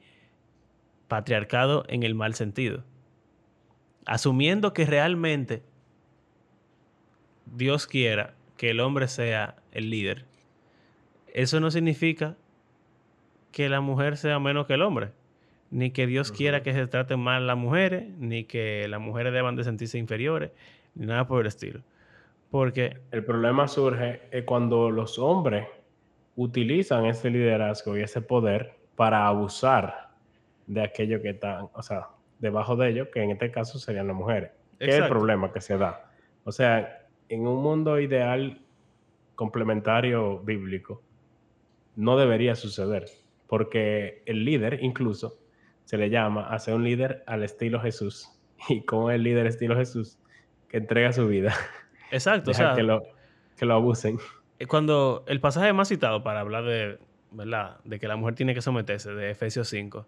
[1.08, 2.84] patriarcado en el mal sentido.
[4.06, 5.62] Asumiendo que realmente
[7.46, 10.24] Dios quiera que el hombre sea el líder,
[11.34, 12.36] eso no significa
[13.50, 15.10] que la mujer sea menos que el hombre,
[15.70, 19.56] ni que Dios quiera que se traten mal las mujeres, ni que las mujeres deban
[19.56, 20.52] de sentirse inferiores,
[20.94, 21.80] ni nada por el estilo.
[22.50, 25.66] Porque, El problema surge eh, cuando los hombres
[26.36, 30.10] utilizan ese liderazgo y ese poder para abusar
[30.68, 34.16] de aquello que están, o sea, debajo de ellos, que en este caso serían las
[34.16, 34.50] mujeres.
[34.78, 36.10] ¿Qué es el problema que se da?
[36.44, 38.60] O sea, en un mundo ideal
[39.34, 41.02] complementario bíblico,
[41.96, 43.06] no debería suceder,
[43.46, 45.38] porque el líder incluso
[45.84, 48.30] se le llama a ser un líder al estilo Jesús.
[48.68, 50.18] ¿Y como el líder estilo Jesús?
[50.68, 51.54] Que entrega su vida.
[52.10, 53.02] Exacto, o sea, que, lo,
[53.56, 54.18] que lo abusen.
[54.58, 56.98] eh, cuando el pasaje más citado para hablar de,
[57.30, 57.78] ¿verdad?
[57.84, 60.06] De que la mujer tiene que someterse, de Efesios 5,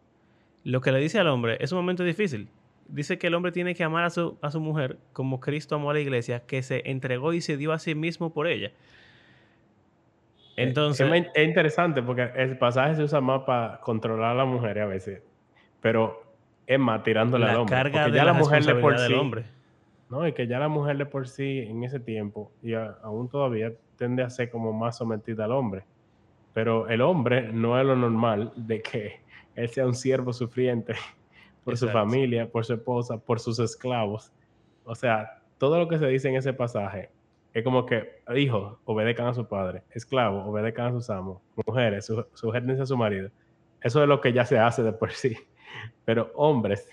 [0.64, 2.48] lo que le dice al hombre es un momento difícil.
[2.88, 5.90] Dice que el hombre tiene que amar a su, a su mujer como Cristo amó
[5.90, 8.72] a la iglesia, que se entregó y se dio a sí mismo por ella.
[10.56, 14.86] Entonces, Es, interesante porque el pasaje se usa más para controlar a las mujeres a
[14.86, 15.22] veces,
[15.80, 16.22] pero
[16.66, 17.76] es más tirándole al la hombre.
[17.76, 19.44] carga porque de ya la, la mujer de por sí, hombre.
[20.08, 23.28] no, y que ya la mujer de por sí en ese tiempo y a- aún
[23.28, 25.84] todavía tiende a ser como más sometida al hombre.
[26.54, 29.20] Pero el hombre no es lo normal de que
[29.56, 30.94] él sea un siervo sufriente
[31.66, 34.32] por su familia, por su esposa, por sus esclavos.
[34.84, 37.10] O sea, todo lo que se dice en ese pasaje
[37.52, 42.24] es como que hijos obedezcan a su padre, esclavos obedezcan a sus amos, mujeres su,
[42.34, 43.30] sujétense a su marido.
[43.80, 45.36] Eso es lo que ya se hace de por sí.
[46.04, 46.88] Pero hombres,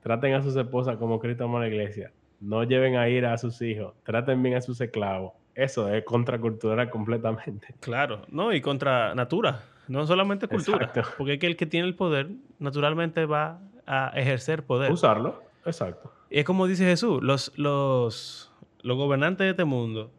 [0.00, 2.12] traten a sus esposas como Cristo amó a la iglesia.
[2.40, 3.94] No lleven a ir a sus hijos.
[4.02, 5.34] Traten bien a sus esclavos.
[5.54, 7.68] Eso es contracultural completamente.
[7.78, 10.86] Claro, no, y contra natura, no solamente cultura.
[10.86, 11.14] Exacto.
[11.18, 14.92] Porque es que el que tiene el poder, naturalmente va a ejercer poder.
[14.92, 15.42] Usarlo.
[15.64, 16.12] Exacto.
[16.30, 20.10] Y es como dice Jesús, los, los, los gobernantes de este mundo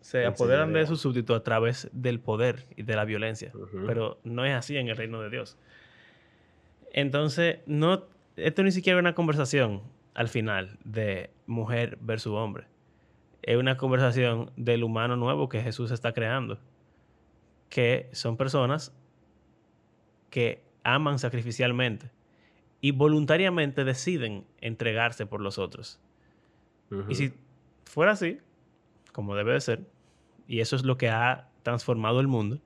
[0.00, 3.52] se El apoderan de sus súbditos a través del poder y de la violencia.
[3.86, 5.58] Pero no es así en el reino de Dios.
[6.92, 8.04] Entonces, no,
[8.36, 9.82] esto ni siquiera es una conversación
[10.14, 12.66] al final de mujer versus hombre.
[13.42, 16.58] Es una conversación del humano nuevo que Jesús está creando.
[17.68, 18.92] Que son personas
[20.30, 22.10] que aman sacrificialmente
[22.80, 26.00] y voluntariamente deciden entregarse por los otros.
[27.08, 27.32] Y si
[27.84, 28.38] fuera así,
[29.12, 29.80] como debe de ser,
[30.46, 32.60] y eso es lo que ha transformado el mundo,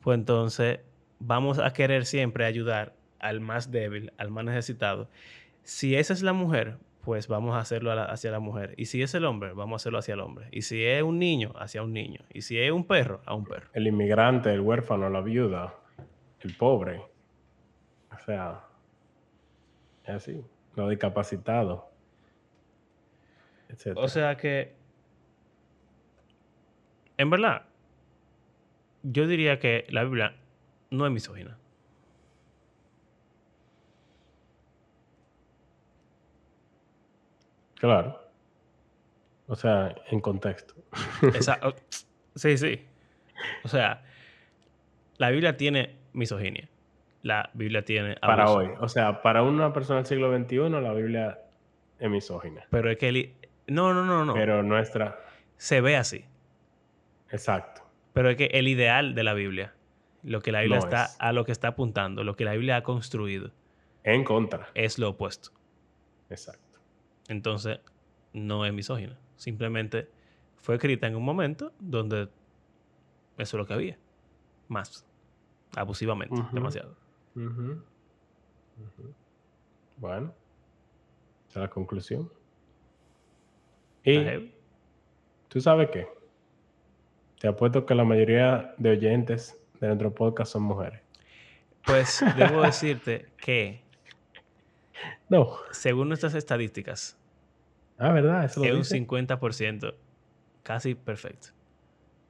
[0.00, 0.80] pues entonces
[1.20, 5.08] vamos a querer siempre ayudar al más débil, al más necesitado.
[5.62, 6.78] Si esa es la mujer,
[7.08, 8.74] pues vamos a hacerlo a la- hacia la mujer.
[8.76, 10.48] Y si es el hombre, vamos a hacerlo hacia el hombre.
[10.52, 12.20] Y si es un niño, hacia un niño.
[12.34, 13.70] Y si es un perro, a un perro.
[13.72, 15.72] El inmigrante, el huérfano, la viuda,
[16.40, 17.00] el pobre.
[18.14, 18.60] O sea,
[20.04, 20.44] es así.
[20.76, 21.80] Los discapacitados.
[23.70, 24.04] Etcétera.
[24.04, 24.74] O sea que,
[27.16, 27.62] en verdad,
[29.02, 30.36] yo diría que la Biblia
[30.90, 31.56] no es misógina.
[37.78, 38.20] Claro.
[39.46, 40.74] O sea, en contexto.
[41.34, 41.74] Esa- o-
[42.34, 42.84] sí, sí.
[43.64, 44.02] O sea,
[45.16, 46.68] la Biblia tiene misoginia.
[47.22, 48.68] La Biblia tiene para hoy.
[48.80, 51.38] O sea, para una persona del siglo XXI, la Biblia
[51.98, 52.64] es misógina.
[52.70, 53.08] Pero es que...
[53.08, 53.34] el-
[53.66, 54.34] No, no, no, no.
[54.34, 55.18] Pero nuestra.
[55.56, 56.24] Se ve así.
[57.30, 57.82] Exacto.
[58.12, 59.74] Pero es que el ideal de la Biblia,
[60.22, 61.16] lo que la Biblia No está, es.
[61.20, 63.50] a lo que está apuntando, lo que la Biblia ha construido,
[64.04, 64.68] En contra.
[64.74, 65.50] es lo opuesto.
[66.30, 66.62] Exacto.
[67.28, 67.80] Entonces,
[68.32, 69.18] no es misógina.
[69.36, 70.08] Simplemente
[70.56, 72.24] fue escrita en un momento donde
[73.36, 73.98] eso es lo que había.
[74.68, 75.06] Más.
[75.76, 76.34] Abusivamente.
[76.52, 76.96] Demasiado.
[79.96, 80.32] Bueno.
[81.48, 82.30] Esa es la conclusión.
[84.04, 84.52] Y
[85.48, 86.08] tú sabes qué.
[87.40, 91.00] Te apuesto que la mayoría de oyentes de nuestro podcast son mujeres.
[91.84, 93.82] Pues debo decirte que,
[95.28, 95.56] No.
[95.70, 97.17] según nuestras estadísticas,
[97.98, 98.44] Ah, ¿verdad?
[98.44, 98.96] Eso es un dice.
[98.96, 99.94] 50%
[100.62, 101.48] casi perfecto.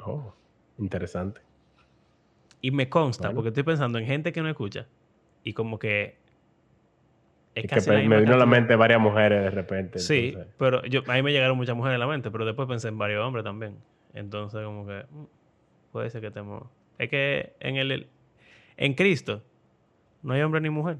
[0.01, 0.33] Oh,
[0.79, 1.41] interesante.
[2.61, 3.37] Y me consta, Bueno.
[3.37, 4.87] porque estoy pensando en gente que no escucha
[5.45, 6.17] y como que
[7.55, 9.99] es Es que casi misma me vino a la mente varias mujeres de repente.
[9.99, 12.67] Sí, entonces- pero yo, a mí me llegaron muchas mujeres a la mente, pero después
[12.69, 13.77] pensé en varios hombres también.
[14.15, 15.25] Entonces, como que mm,
[15.93, 16.65] puede ser que estemos.
[16.99, 18.09] Es que en el
[18.77, 19.43] en Cristo
[20.23, 20.99] no hay hombre ni mujer,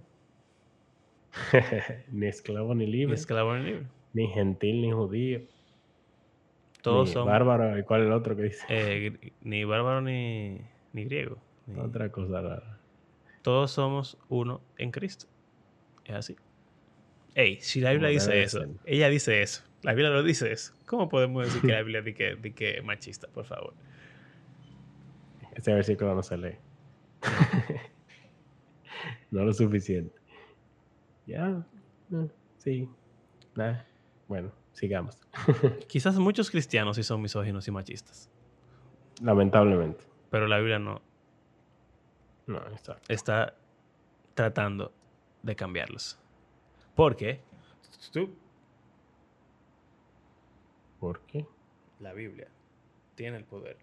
[2.13, 3.87] ni esclavo ni ni libre, esclavo ni libre.
[4.13, 5.41] Ni gentil ni judío,
[6.83, 7.79] Todos ni son bárbaro.
[7.79, 8.65] ¿Y cuál es el otro que dice?
[8.69, 10.61] eh, ni bárbaro ni,
[10.93, 11.39] ni griego.
[11.67, 12.79] ni- Otra cosa rara.
[13.43, 15.27] Todos somos uno en Cristo.
[16.05, 16.37] Es así.
[17.35, 18.69] Ey, si la Biblia dice eso, ser.
[18.85, 22.15] ella dice eso, la Biblia lo dice eso, ¿cómo podemos decir que la Biblia dice
[22.17, 23.75] que, di que es machista, por favor?
[25.55, 26.57] Ese versículo no se lee.
[29.31, 30.15] no lo suficiente.
[31.27, 31.65] Ya,
[32.59, 32.89] sí.
[33.55, 33.83] Nah,
[34.29, 35.19] Bueno, sigamos.
[35.89, 38.31] Quizás muchos cristianos sí son misóginos y machistas,
[39.23, 40.05] Lamentablemente.
[40.31, 41.01] pero la Biblia no
[42.47, 42.99] No, está.
[43.09, 43.55] está
[44.35, 44.93] tratando
[45.43, 46.19] de cambiarlos.
[46.95, 47.41] Porque
[48.13, 48.31] tú,
[51.01, 51.47] ¿Por qué?
[52.01, 52.49] la Biblia
[53.15, 53.79] tiene el poder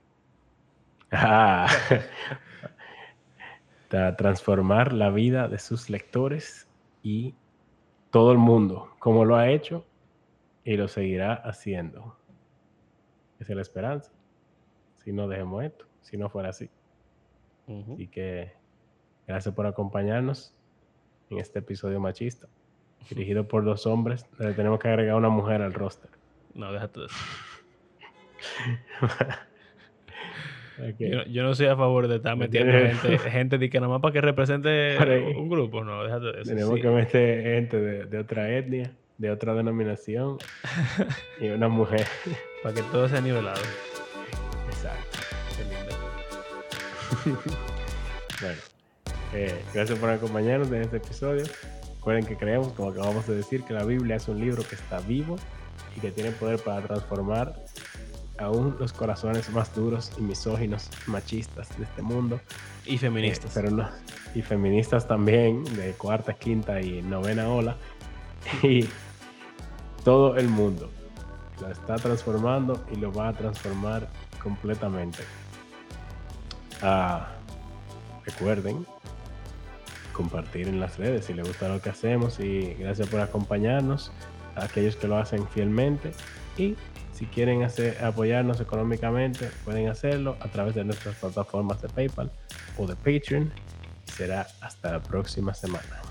[1.12, 1.68] Ah.
[4.18, 6.68] transformar la vida de sus lectores
[7.04, 7.34] y
[8.12, 9.86] todo el mundo, como lo ha hecho
[10.66, 12.18] y lo seguirá haciendo.
[13.40, 14.12] Esa es la esperanza.
[15.04, 16.70] Si no dejemos esto, si no fuera así.
[17.94, 18.52] Así que
[19.28, 20.54] gracias por acompañarnos
[21.30, 22.48] en este episodio machista,
[23.10, 24.26] dirigido por dos hombres.
[24.40, 26.10] Le tenemos que agregar una mujer al roster.
[26.54, 27.16] No, déjate de eso.
[31.30, 34.12] Yo, no estoy a favor de estar metiendo gente, gente de que nada más para
[34.12, 34.98] que represente
[35.38, 36.50] un grupo, no, déjate de eso.
[36.50, 40.38] Tenemos que meter gente de, otra etnia, de otra denominación
[41.40, 42.08] y una mujer.
[42.64, 43.62] para que todo sea nivelado.
[44.70, 45.20] Exacto.
[45.56, 47.42] Qué lindo.
[48.42, 48.60] bueno,
[49.34, 51.46] eh, gracias por acompañarnos en este episodio.
[51.98, 55.00] Recuerden que creemos, como acabamos de decir, que la Biblia es un libro que está
[55.00, 55.38] vivo
[55.96, 57.56] y que tiene poder para transformar
[58.38, 62.40] aún los corazones más duros y misóginos, machistas de este mundo.
[62.86, 63.52] Y feministas.
[63.54, 63.90] pero no,
[64.36, 67.78] y feministas también, de cuarta, quinta y novena ola.
[68.64, 68.88] Y
[70.04, 70.90] todo el mundo
[71.62, 74.08] lo está transformando y lo va a transformar
[74.42, 75.24] completamente.
[76.82, 77.28] Ah,
[78.26, 78.86] recuerden
[80.14, 84.12] compartir en las redes si les gusta lo que hacemos y gracias por acompañarnos
[84.56, 86.12] a aquellos que lo hacen fielmente
[86.58, 86.76] y
[87.16, 87.66] si quieren
[88.04, 92.30] apoyarnos económicamente, pueden hacerlo a través de nuestras plataformas de PayPal
[92.78, 93.52] o de Patreon.
[94.04, 96.02] será hasta la próxima semana.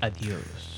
[0.00, 0.73] Adiós.